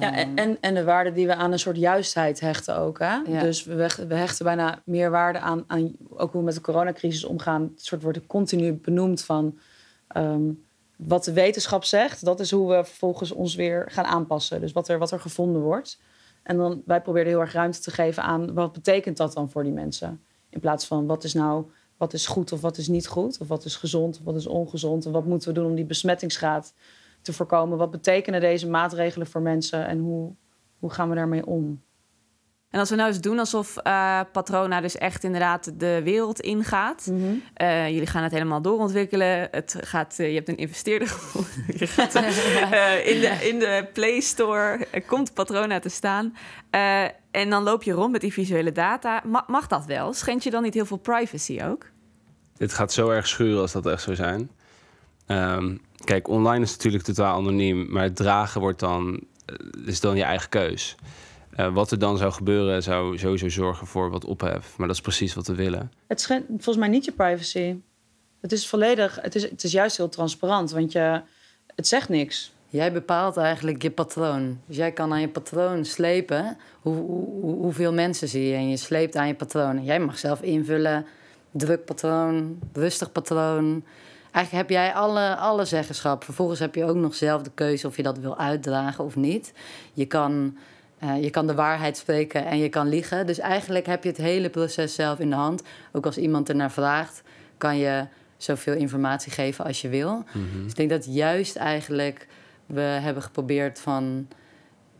Ja, 0.00 0.14
en, 0.16 0.36
en, 0.36 0.58
en 0.60 0.74
de 0.74 0.84
waarde 0.84 1.12
die 1.12 1.26
we 1.26 1.34
aan 1.34 1.52
een 1.52 1.58
soort 1.58 1.76
juistheid 1.76 2.40
hechten 2.40 2.76
ook. 2.76 2.98
Hè? 2.98 3.14
Ja. 3.14 3.40
Dus 3.40 3.64
we, 3.64 3.74
hechten- 3.74 4.08
we 4.08 4.14
hechten 4.14 4.44
bijna 4.44 4.82
meer 4.84 5.10
waarde 5.10 5.38
aan, 5.38 5.64
aan 5.66 5.92
ook 6.10 6.32
hoe 6.32 6.40
we 6.40 6.46
met 6.46 6.54
de 6.54 6.60
coronacrisis 6.60 7.24
omgaan. 7.24 7.62
Het 7.62 7.84
soort 7.84 8.02
wordt 8.02 8.26
continu 8.26 8.72
benoemd 8.72 9.24
van 9.24 9.58
ehm, 10.08 10.50
wat 10.96 11.24
de 11.24 11.32
wetenschap 11.32 11.84
zegt. 11.84 12.24
Dat 12.24 12.40
is 12.40 12.50
hoe 12.50 12.68
we 12.68 12.84
vervolgens 12.84 13.32
ons 13.32 13.54
weer 13.54 13.88
gaan 13.90 14.04
aanpassen. 14.04 14.60
Dus 14.60 14.72
wat 14.72 14.88
er, 14.88 14.98
wat 14.98 15.10
er 15.10 15.20
gevonden 15.20 15.62
wordt. 15.62 16.00
En 16.42 16.56
dan, 16.56 16.82
wij 16.86 17.00
probeerden 17.00 17.32
heel 17.32 17.40
erg 17.40 17.52
ruimte 17.52 17.80
te 17.80 17.90
geven 17.90 18.22
aan 18.22 18.54
wat 18.54 18.72
betekent 18.72 19.16
dat 19.16 19.32
dan 19.32 19.50
voor 19.50 19.62
die 19.62 19.72
mensen. 19.72 20.20
In 20.48 20.60
plaats 20.60 20.86
van 20.86 21.06
wat 21.06 21.24
is 21.24 21.34
nou 21.34 21.64
wat 21.96 22.12
is 22.12 22.26
goed 22.26 22.52
of 22.52 22.60
wat 22.60 22.78
is 22.78 22.88
niet 22.88 23.06
goed. 23.06 23.38
Of 23.40 23.48
wat 23.48 23.64
is 23.64 23.76
gezond 23.76 24.18
of 24.18 24.24
wat 24.24 24.36
is 24.36 24.46
ongezond. 24.46 25.04
En 25.06 25.12
wat 25.12 25.24
moeten 25.24 25.48
we 25.48 25.54
doen 25.54 25.66
om 25.66 25.74
die 25.74 25.84
besmettingsgraad 25.84 26.74
te 27.22 27.32
voorkomen. 27.32 27.78
Wat 27.78 27.90
betekenen 27.90 28.40
deze 28.40 28.68
maatregelen 28.68 29.26
voor 29.26 29.40
mensen 29.40 29.86
en 29.86 29.98
hoe, 29.98 30.34
hoe 30.78 30.90
gaan 30.90 31.08
we 31.08 31.14
daarmee 31.14 31.46
om? 31.46 31.82
En 32.70 32.78
als 32.78 32.90
we 32.90 32.96
nou 32.96 33.08
eens 33.08 33.20
doen 33.20 33.38
alsof 33.38 33.76
eh, 33.76 34.20
Patrona 34.32 34.80
dus 34.80 34.96
echt 34.96 35.24
inderdaad 35.24 35.80
de 35.80 36.00
wereld 36.04 36.40
ingaat. 36.40 37.12
Eh, 37.54 37.88
jullie 37.88 38.06
gaan 38.06 38.22
het 38.22 38.32
helemaal 38.32 38.62
doorontwikkelen. 38.62 39.48
Het 39.50 39.76
gaat, 39.80 40.18
eh, 40.18 40.28
je 40.28 40.34
hebt 40.34 40.48
een 40.48 40.56
investeerder 40.56 41.08
gevonden. 41.18 41.50
Je 41.76 41.86
gaat, 41.86 42.14
in, 43.04 43.20
de, 43.20 43.38
in 43.48 43.58
de 43.58 43.88
Play 43.92 44.20
Store 44.20 44.86
komt 45.06 45.34
Patrona 45.34 45.78
te 45.78 45.88
staan. 45.88 46.36
Eh, 46.70 47.04
en 47.30 47.50
dan 47.50 47.62
loop 47.62 47.82
je 47.82 47.92
rond 47.92 48.12
met 48.12 48.20
die 48.20 48.32
visuele 48.32 48.72
data. 48.72 49.22
Ma- 49.26 49.44
mag 49.46 49.66
dat 49.66 49.86
wel? 49.86 50.12
Schendt 50.12 50.44
je 50.44 50.50
dan 50.50 50.62
niet 50.62 50.74
heel 50.74 50.86
veel 50.86 50.96
privacy 50.96 51.62
ook? 51.62 51.86
Dit 52.56 52.72
gaat 52.72 52.92
zo 52.92 53.10
erg 53.10 53.26
schuren 53.26 53.60
als 53.60 53.72
dat 53.72 53.86
echt 53.86 54.02
zou 54.02 54.16
zijn. 54.16 54.50
Ehm, 55.26 55.76
kijk, 56.04 56.28
online 56.28 56.64
is 56.64 56.70
natuurlijk 56.72 57.04
totaal 57.04 57.36
anoniem, 57.36 57.86
maar 57.90 58.02
het 58.02 58.16
dragen 58.16 58.60
wordt 58.60 58.80
dan, 58.80 59.20
eh, 59.46 59.54
is 59.86 60.00
dan 60.00 60.16
je 60.16 60.22
eigen 60.22 60.48
keus. 60.48 60.94
Eh, 61.56 61.74
wat 61.74 61.90
er 61.90 61.98
dan 61.98 62.18
zou 62.18 62.32
gebeuren, 62.32 62.82
zou 62.82 63.18
sowieso 63.18 63.48
zorgen 63.48 63.86
voor 63.86 64.10
wat 64.10 64.24
ophef. 64.24 64.74
Maar 64.76 64.86
dat 64.86 64.96
is 64.96 65.02
precies 65.02 65.34
wat 65.34 65.46
we 65.46 65.54
willen. 65.54 65.92
Het 66.06 66.20
schendt 66.20 66.46
volgens 66.48 66.76
mij 66.76 66.88
niet 66.88 67.04
je 67.04 67.12
privacy. 67.12 67.76
Het 68.40 68.52
is 68.52 68.68
volledig, 68.68 69.18
het 69.20 69.34
is, 69.34 69.42
het 69.42 69.64
is 69.64 69.72
juist 69.72 69.96
heel 69.96 70.08
transparant, 70.08 70.70
want 70.70 70.92
je, 70.92 71.20
het 71.74 71.86
zegt 71.88 72.08
niks. 72.08 72.52
Jij 72.68 72.92
bepaalt 72.92 73.36
eigenlijk 73.36 73.82
je 73.82 73.90
patroon. 73.90 74.60
Dus 74.66 74.76
jij 74.76 74.92
kan 74.92 75.12
aan 75.12 75.20
je 75.20 75.28
patroon 75.28 75.84
slepen 75.84 76.56
hoe, 76.80 76.94
hoe, 76.94 77.40
hoe- 77.40 77.56
hoeveel 77.62 77.92
mensen 77.92 78.28
zie 78.28 78.46
je. 78.48 78.54
En 78.54 78.68
je 78.68 78.76
sleept 78.76 79.16
aan 79.16 79.26
je 79.26 79.34
patroon. 79.34 79.84
Jij 79.84 80.00
mag 80.00 80.18
zelf 80.18 80.42
invullen. 80.42 81.06
Druk 81.50 81.84
patroon, 81.84 82.58
rustig 82.72 83.12
patroon. 83.12 83.84
Eigenlijk 84.32 84.68
heb 84.68 84.78
jij 84.78 84.94
alle, 84.94 85.36
alle 85.36 85.64
zeggenschap. 85.64 86.24
Vervolgens 86.24 86.58
heb 86.58 86.74
je 86.74 86.84
ook 86.84 86.96
nog 86.96 87.14
zelf 87.14 87.42
de 87.42 87.50
keuze 87.54 87.86
of 87.86 87.96
je 87.96 88.02
dat 88.02 88.18
wil 88.18 88.38
uitdragen 88.38 89.04
of 89.04 89.16
niet. 89.16 89.52
Je 89.92 90.06
kan, 90.06 90.56
eh, 90.98 91.22
je 91.22 91.30
kan 91.30 91.46
de 91.46 91.54
waarheid 91.54 91.96
spreken 91.96 92.46
en 92.46 92.58
je 92.58 92.68
kan 92.68 92.88
liegen. 92.88 93.26
Dus 93.26 93.38
eigenlijk 93.38 93.86
heb 93.86 94.02
je 94.02 94.08
het 94.08 94.18
hele 94.18 94.50
proces 94.50 94.94
zelf 94.94 95.18
in 95.18 95.30
de 95.30 95.36
hand. 95.36 95.62
Ook 95.92 96.06
als 96.06 96.18
iemand 96.18 96.48
ernaar 96.48 96.72
vraagt, 96.72 97.22
kan 97.58 97.76
je 97.76 98.06
zoveel 98.36 98.74
informatie 98.74 99.32
geven 99.32 99.64
als 99.64 99.80
je 99.80 99.88
wil. 99.88 100.24
Dus 100.62 100.70
ik 100.70 100.76
denk 100.76 100.90
dat 100.90 101.14
juist 101.14 101.56
eigenlijk 101.56 102.28
we 102.66 102.80
hebben 102.80 103.22
geprobeerd 103.22 103.80
van 103.80 104.28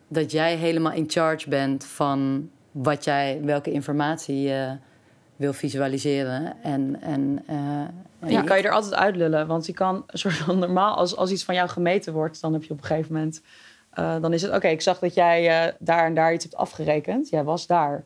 dat 0.08 0.30
jij 0.30 0.56
helemaal 0.56 0.92
in 0.92 1.10
charge 1.10 1.48
bent 1.48 1.84
van 1.84 2.50
wat 2.70 3.04
jij, 3.04 3.40
welke 3.42 3.70
informatie 3.70 4.40
je 4.40 4.76
wil 5.42 5.52
visualiseren. 5.52 6.57
En, 6.62 6.98
en, 7.00 7.42
eh, 7.46 8.31
Ja. 8.31 8.42
kan 8.42 8.57
je 8.57 8.62
er 8.62 8.72
altijd 8.72 8.94
uitlullen, 8.94 9.46
want 9.46 9.66
je 9.66 9.72
kan 9.72 10.05
een 10.07 10.18
soort 10.18 10.35
van 10.35 10.59
normaal, 10.59 10.96
als, 10.96 11.16
als 11.16 11.31
iets 11.31 11.44
van 11.44 11.55
jou 11.55 11.68
gemeten 11.68 12.12
wordt, 12.12 12.40
dan 12.40 12.52
heb 12.52 12.64
je 12.64 12.70
op 12.70 12.78
een 12.78 12.85
gegeven 12.85 13.12
moment, 13.12 13.40
eh, 13.90 14.16
dan 14.20 14.33
is 14.33 14.42
het 14.42 14.55
oké, 14.55 14.68
ik 14.68 14.81
zag 14.81 14.98
dat 14.98 15.14
jij 15.14 15.48
eh, 15.48 15.72
daar 15.78 16.07
en 16.07 16.14
daar 16.14 16.33
iets 16.33 16.44
hebt 16.44 16.57
afgerekend. 16.57 17.28
Jij 17.28 17.44
was 17.44 17.66
daar. 17.66 18.05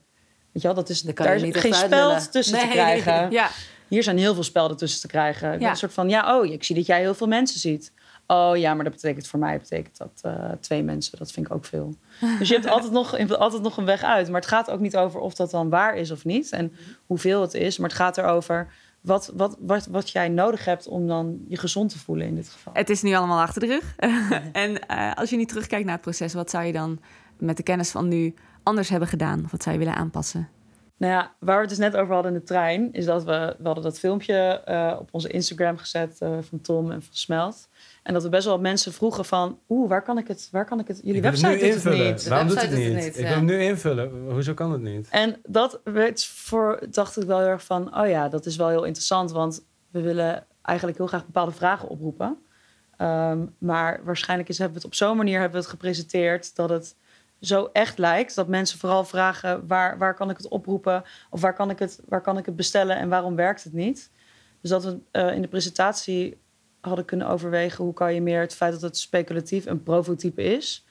Weet 0.53 0.63
je 0.63 0.69
wel, 0.69 0.75
dat 0.75 0.89
is, 0.89 1.03
daar 1.03 1.29
je 1.29 1.35
is 1.35 1.43
niet 1.43 1.57
geen 1.57 1.75
spel 1.75 2.19
tussen 2.31 2.59
te 2.59 2.69
krijgen. 2.79 3.31
Ja, 3.31 3.49
Hier 3.89 4.03
zijn 4.03 4.19
heel 4.19 4.35
veel 4.35 4.43
spelden 4.43 4.77
tussen 4.77 5.01
te 5.01 5.07
krijgen. 5.07 5.61
Ja. 5.61 5.71
Een 5.71 5.77
soort 5.77 5.93
van, 5.93 6.09
ja, 6.09 6.39
oh, 6.39 6.47
ik 6.47 6.65
zie 6.65 6.77
dat 6.77 6.87
jij 6.87 7.01
heel 7.01 7.15
veel 7.15 7.27
mensen 7.27 7.61
ziet. 7.61 7.93
Oh 8.27 8.57
ja, 8.57 8.75
maar 8.75 8.85
dat 8.85 8.93
betekent 8.93 9.27
voor 9.27 9.39
mij 9.39 9.59
betekent 9.59 9.97
dat 9.97 10.21
eh, 10.23 10.51
twee 10.61 10.83
mensen. 10.83 11.19
Dat 11.19 11.33
vind 11.33 11.47
ik 11.47 11.53
ook 11.53 11.65
veel. 11.65 11.95
Dus 12.39 12.49
je 12.49 12.55
hebt 12.55 12.67
altijd 12.69 12.93
nog, 12.93 13.11
je 13.11 13.17
hebt 13.17 13.39
altijd 13.39 13.63
nog 13.63 13.77
een 13.77 13.85
weg 13.85 14.03
uit. 14.03 14.29
Maar 14.29 14.41
het 14.41 14.51
gaat 14.51 14.71
ook 14.71 14.81
niet 14.81 14.97
over 14.97 15.21
of 15.21 15.35
dat 15.35 15.51
dan 15.51 15.69
waar 15.69 15.97
is 15.97 16.11
of 16.11 16.25
niet. 16.25 16.51
En 16.51 16.73
hoeveel 17.07 17.41
het 17.41 17.55
is. 17.55 17.79
Maar 17.79 17.89
het 17.89 17.99
gaat 17.99 18.19
erover 18.19 18.73
wat, 19.07 19.33
wat, 19.35 19.57
wat, 19.61 19.87
wat 19.87 20.11
jij 20.11 20.29
nodig 20.29 20.65
hebt 20.65 20.89
om 20.89 21.07
dan 21.07 21.45
je 21.49 21.57
gezond 21.57 21.91
te 21.91 21.99
voelen 21.99 22.27
in 22.27 22.35
dit 22.35 22.49
geval. 22.49 22.73
het 22.73 22.91
is 22.91 23.03
nu 23.03 23.15
allemaal 23.15 23.41
achter 23.41 23.61
de 23.61 23.67
rug. 23.67 23.95
en 24.53 24.89
eh, 24.89 25.13
als 25.15 25.31
je 25.31 25.37
niet 25.37 25.49
terugkijkt 25.49 25.85
naar 25.85 25.95
het 25.95 26.03
proces, 26.03 26.35
wat 26.35 26.51
zou 26.51 26.65
je 26.65 26.73
dan 26.73 27.01
met 27.39 27.57
de 27.57 27.63
kennis 27.63 27.91
van 27.91 28.09
nu 28.09 28.35
anders 28.63 28.89
hebben 28.89 29.09
gedaan? 29.09 29.45
Of 29.45 29.51
wat 29.51 29.63
zou 29.63 29.79
je 29.79 29.85
willen 29.85 29.99
aanpassen? 29.99 30.49
Nou 30.99 31.13
ja, 31.13 31.35
waar 31.39 31.55
we 31.55 31.61
het 31.61 31.69
dus 31.69 31.79
net 31.79 31.97
over 31.97 32.15
hadden 32.15 32.33
in 32.33 32.39
de 32.39 32.45
trein, 32.45 32.93
is 32.93 33.05
dat 33.05 33.25
we, 33.25 33.55
we 33.59 33.65
hadden 33.65 33.85
dat 33.85 33.99
filmpje 33.99 34.63
eh, 34.65 34.97
op 34.99 35.09
onze 35.11 35.29
Instagram 35.29 35.77
gezet 35.77 36.19
van 36.19 36.61
Tom 36.61 36.91
en 36.91 37.03
van 37.03 37.15
Smelt. 37.15 37.69
En 38.07 38.13
dat 38.13 38.23
we 38.23 38.29
best 38.29 38.47
wel 38.47 38.59
mensen 38.59 38.93
vroegen 38.93 39.25
van, 39.25 39.59
oeh, 39.69 39.89
waar 39.89 40.03
kan 40.03 40.19
ik 40.19 40.29
het, 40.29 40.49
waar 40.53 40.65
kan 40.65 40.81
ik 40.81 40.89
het, 40.89 41.01
jullie 41.03 41.17
Ik 41.17 41.25
het 41.25 41.41
website 41.41 41.65
nu 41.65 41.73
doet 41.73 41.83
het 41.83 41.85
invullen. 41.85 42.13
niet. 42.13 42.29
Waarom 42.29 42.49
doet 42.49 42.61
het 42.61 42.71
website 42.71 42.93
niet? 42.93 42.95
doet 42.95 43.05
het 43.05 43.15
niet, 43.15 43.25
Ik 43.25 43.29
ja. 43.29 43.29
wil 43.29 43.37
hem 43.37 43.59
nu 43.59 43.63
invullen. 43.63 44.31
Hoezo 44.33 44.55
kan 44.55 44.73
het 44.73 44.81
niet? 44.81 45.09
En 45.11 45.37
dat 45.47 45.81
werd 45.85 46.25
voor, 46.25 46.83
dacht 46.91 47.17
ik 47.17 47.27
wel 47.27 47.39
heel 47.39 47.49
erg 47.49 47.65
van, 47.65 47.99
oh 47.99 48.09
ja, 48.09 48.29
dat 48.29 48.47
is 48.47 48.57
wel 48.57 48.69
heel 48.69 48.85
interessant, 48.85 49.31
want 49.33 49.65
we 49.91 50.01
willen 50.01 50.47
eigenlijk 50.63 50.99
heel 50.99 51.07
graag 51.07 51.25
bepaalde 51.25 51.53
vragen 51.53 51.89
oproepen. 51.89 52.39
Ehm, 52.97 53.47
maar 53.59 54.01
waarschijnlijk 54.05 54.49
is, 54.49 54.59
hebben 54.59 54.77
we 54.77 54.83
het 54.87 54.93
op 54.93 54.99
zo'n 54.99 55.17
manier 55.17 55.41
hebben 55.41 55.59
we 55.59 55.65
het 55.65 55.75
gepresenteerd 55.75 56.57
dat 56.57 56.69
het 56.69 56.97
zo 57.41 57.69
echt 57.73 57.99
lijkt 57.99 58.35
dat 58.35 58.49
mensen 58.49 58.79
vooral 58.79 59.05
vragen 59.05 59.67
waar, 59.67 59.99
waar 59.99 60.15
kan 60.15 60.31
ik 60.31 60.37
het 60.37 60.49
oproepen 60.49 61.05
of 61.31 61.41
waar 61.41 61.55
kan 61.55 61.71
ik 61.71 61.79
het, 61.79 62.01
waar 62.09 62.21
kan 62.23 62.39
ik 62.39 62.47
het 62.47 62.57
bestellen 62.57 62.97
en 62.97 63.09
waarom 63.09 63.37
werkt 63.37 63.65
het 63.65 63.73
niet. 63.73 64.11
Dus 64.61 64.71
dat 64.71 64.85
we 64.85 64.99
eh, 65.11 65.35
in 65.35 65.43
de 65.43 65.49
presentatie 65.49 66.45
hadden 66.87 67.05
kunnen 67.05 67.29
overwegen 67.29 67.85
hoe 67.85 67.95
kan 67.95 68.15
je 68.15 68.21
meer 68.23 68.41
het 68.41 68.55
feit 68.55 68.73
dat 68.73 68.81
het 68.83 68.99
speculatief 68.99 69.67
en 69.67 69.83
prototype 69.83 70.43
is, 70.43 70.85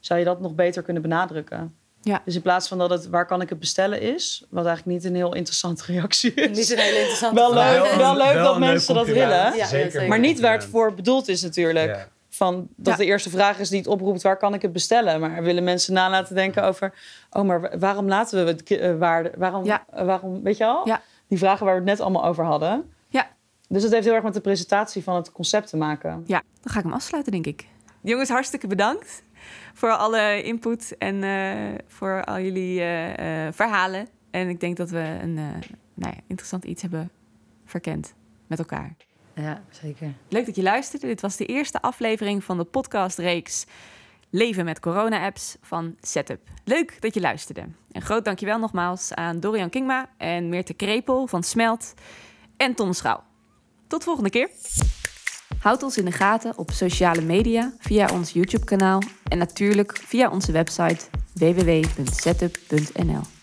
zou 0.00 0.18
je 0.18 0.24
dat 0.24 0.40
nog 0.40 0.54
beter 0.54 0.82
kunnen 0.82 1.02
benadrukken. 1.02 1.74
Ja. 2.02 2.22
Dus 2.24 2.34
in 2.34 2.42
plaats 2.42 2.68
van 2.68 2.78
dat 2.78 2.90
het 2.90 3.08
waar 3.08 3.26
kan 3.26 3.40
ik 3.40 3.48
het 3.48 3.58
bestellen 3.58 4.00
is, 4.00 4.44
wat 4.50 4.66
eigenlijk 4.66 4.96
niet 4.96 5.06
een 5.10 5.16
heel 5.16 5.34
interessante 5.34 5.82
reactie 5.86 6.34
is. 6.34 6.56
Niet 6.58 6.70
een 6.70 6.78
hele 6.78 6.98
interessante 6.98 7.34
Wel 7.40 7.54
leuk, 7.54 7.94
wel 7.96 8.16
leuk 8.16 8.34
dat 8.34 8.54
een 8.54 8.60
mensen 8.60 8.94
dat 8.94 9.06
willen. 9.06 9.56
Ja, 9.56 9.66
Zeker. 9.66 10.08
Maar 10.08 10.18
niet 10.18 10.40
waar 10.40 10.52
het 10.52 10.64
voor 10.64 10.94
bedoeld 10.94 11.28
is 11.28 11.42
natuurlijk. 11.42 11.86
Ja. 11.94 12.08
Van 12.28 12.68
dat 12.76 12.92
Ja. 12.92 12.98
de 12.98 13.04
eerste 13.04 13.30
vraag 13.30 13.58
is 13.58 13.68
die 13.68 13.78
het 13.78 13.86
oproept, 13.86 14.22
waar 14.22 14.36
kan 14.36 14.54
ik 14.54 14.62
het 14.62 14.72
bestellen? 14.72 15.20
Maar 15.20 15.42
willen 15.42 15.64
mensen 15.64 15.92
na 15.94 16.10
laten 16.10 16.34
denken 16.34 16.64
over, 16.64 16.92
oh, 17.30 17.42
maar 17.42 17.60
wa- 17.60 17.78
waarom 17.78 18.08
laten 18.08 18.44
we 18.44 18.50
het 18.50 18.62
eh, 18.70 18.96
waarde, 18.98 19.32
waarom, 19.36 19.64
Ja. 19.64 19.84
eh, 19.92 20.04
waarom, 20.04 20.42
weet 20.42 20.56
je 20.56 20.64
al? 20.66 20.86
Ja. 20.86 21.02
Die 21.28 21.38
vragen 21.38 21.64
waar 21.66 21.74
we 21.74 21.80
het 21.80 21.90
net 21.90 22.00
allemaal 22.00 22.24
over 22.24 22.44
hadden. 22.44 22.92
Dus 23.72 23.82
het 23.82 23.92
heeft 23.92 24.04
heel 24.04 24.14
erg 24.14 24.22
met 24.24 24.34
de 24.34 24.40
presentatie 24.40 25.02
van 25.02 25.16
het 25.16 25.32
concept 25.32 25.68
te 25.68 25.76
maken. 25.76 26.24
Ja, 26.26 26.42
dan 26.60 26.72
ga 26.72 26.78
ik 26.78 26.84
hem 26.84 26.94
afsluiten, 26.94 27.32
denk 27.32 27.46
ik. 27.46 27.66
Jongens, 28.00 28.28
hartstikke 28.28 28.66
bedankt. 28.66 29.22
voor 29.74 29.90
alle 29.90 30.42
input 30.42 30.96
en 30.98 31.22
eh, 31.22 31.78
voor 31.86 32.24
al 32.24 32.40
jullie 32.40 32.80
eh, 32.80 33.46
eh, 33.46 33.52
verhalen. 33.54 34.08
En 34.30 34.48
ik 34.48 34.60
denk 34.60 34.76
dat 34.76 34.90
we 34.90 35.18
een 35.22 35.38
eh, 35.38 35.44
nou 35.94 36.14
ja, 36.14 36.20
interessant 36.26 36.64
iets 36.64 36.82
hebben 36.82 37.10
verkend 37.64 38.14
met 38.46 38.58
elkaar. 38.58 38.96
Ja, 39.34 39.62
zeker. 39.70 40.12
Leuk 40.28 40.46
dat 40.46 40.56
je 40.56 40.62
luisterde. 40.62 41.06
Dit 41.06 41.20
was 41.20 41.36
de 41.36 41.46
eerste 41.46 41.82
aflevering 41.82 42.44
van 42.44 42.56
de 42.56 42.64
podcastreeks 42.64 43.66
Leven 44.30 44.64
met 44.64 44.80
corona-apps 44.80 45.56
van 45.60 45.96
Setup. 46.00 46.40
Leuk 46.64 47.00
dat 47.00 47.14
je 47.14 47.20
luisterde. 47.20 47.64
En 47.92 48.02
groot 48.02 48.24
dankjewel 48.24 48.58
nogmaals 48.58 49.14
aan 49.14 49.40
Dorian 49.40 49.70
Kingma 49.70 50.08
en 50.16 50.48
Meerte 50.48 50.74
Krepel 50.74 51.26
van 51.26 51.42
Smelt 51.42 51.94
en 52.56 52.74
Tom 52.74 52.92
Schouw. 52.92 53.22
Tot 53.90 54.04
volgende 54.04 54.30
keer. 54.30 54.50
Houd 55.58 55.82
ons 55.82 55.98
in 55.98 56.04
de 56.04 56.12
gaten 56.12 56.58
op 56.58 56.70
sociale 56.70 57.20
media, 57.20 57.72
via 57.78 58.08
ons 58.12 58.32
YouTube-kanaal 58.32 59.02
en 59.28 59.38
natuurlijk 59.38 60.02
via 60.06 60.30
onze 60.30 60.52
website 60.52 61.04
www.setup.nl. 61.34 63.39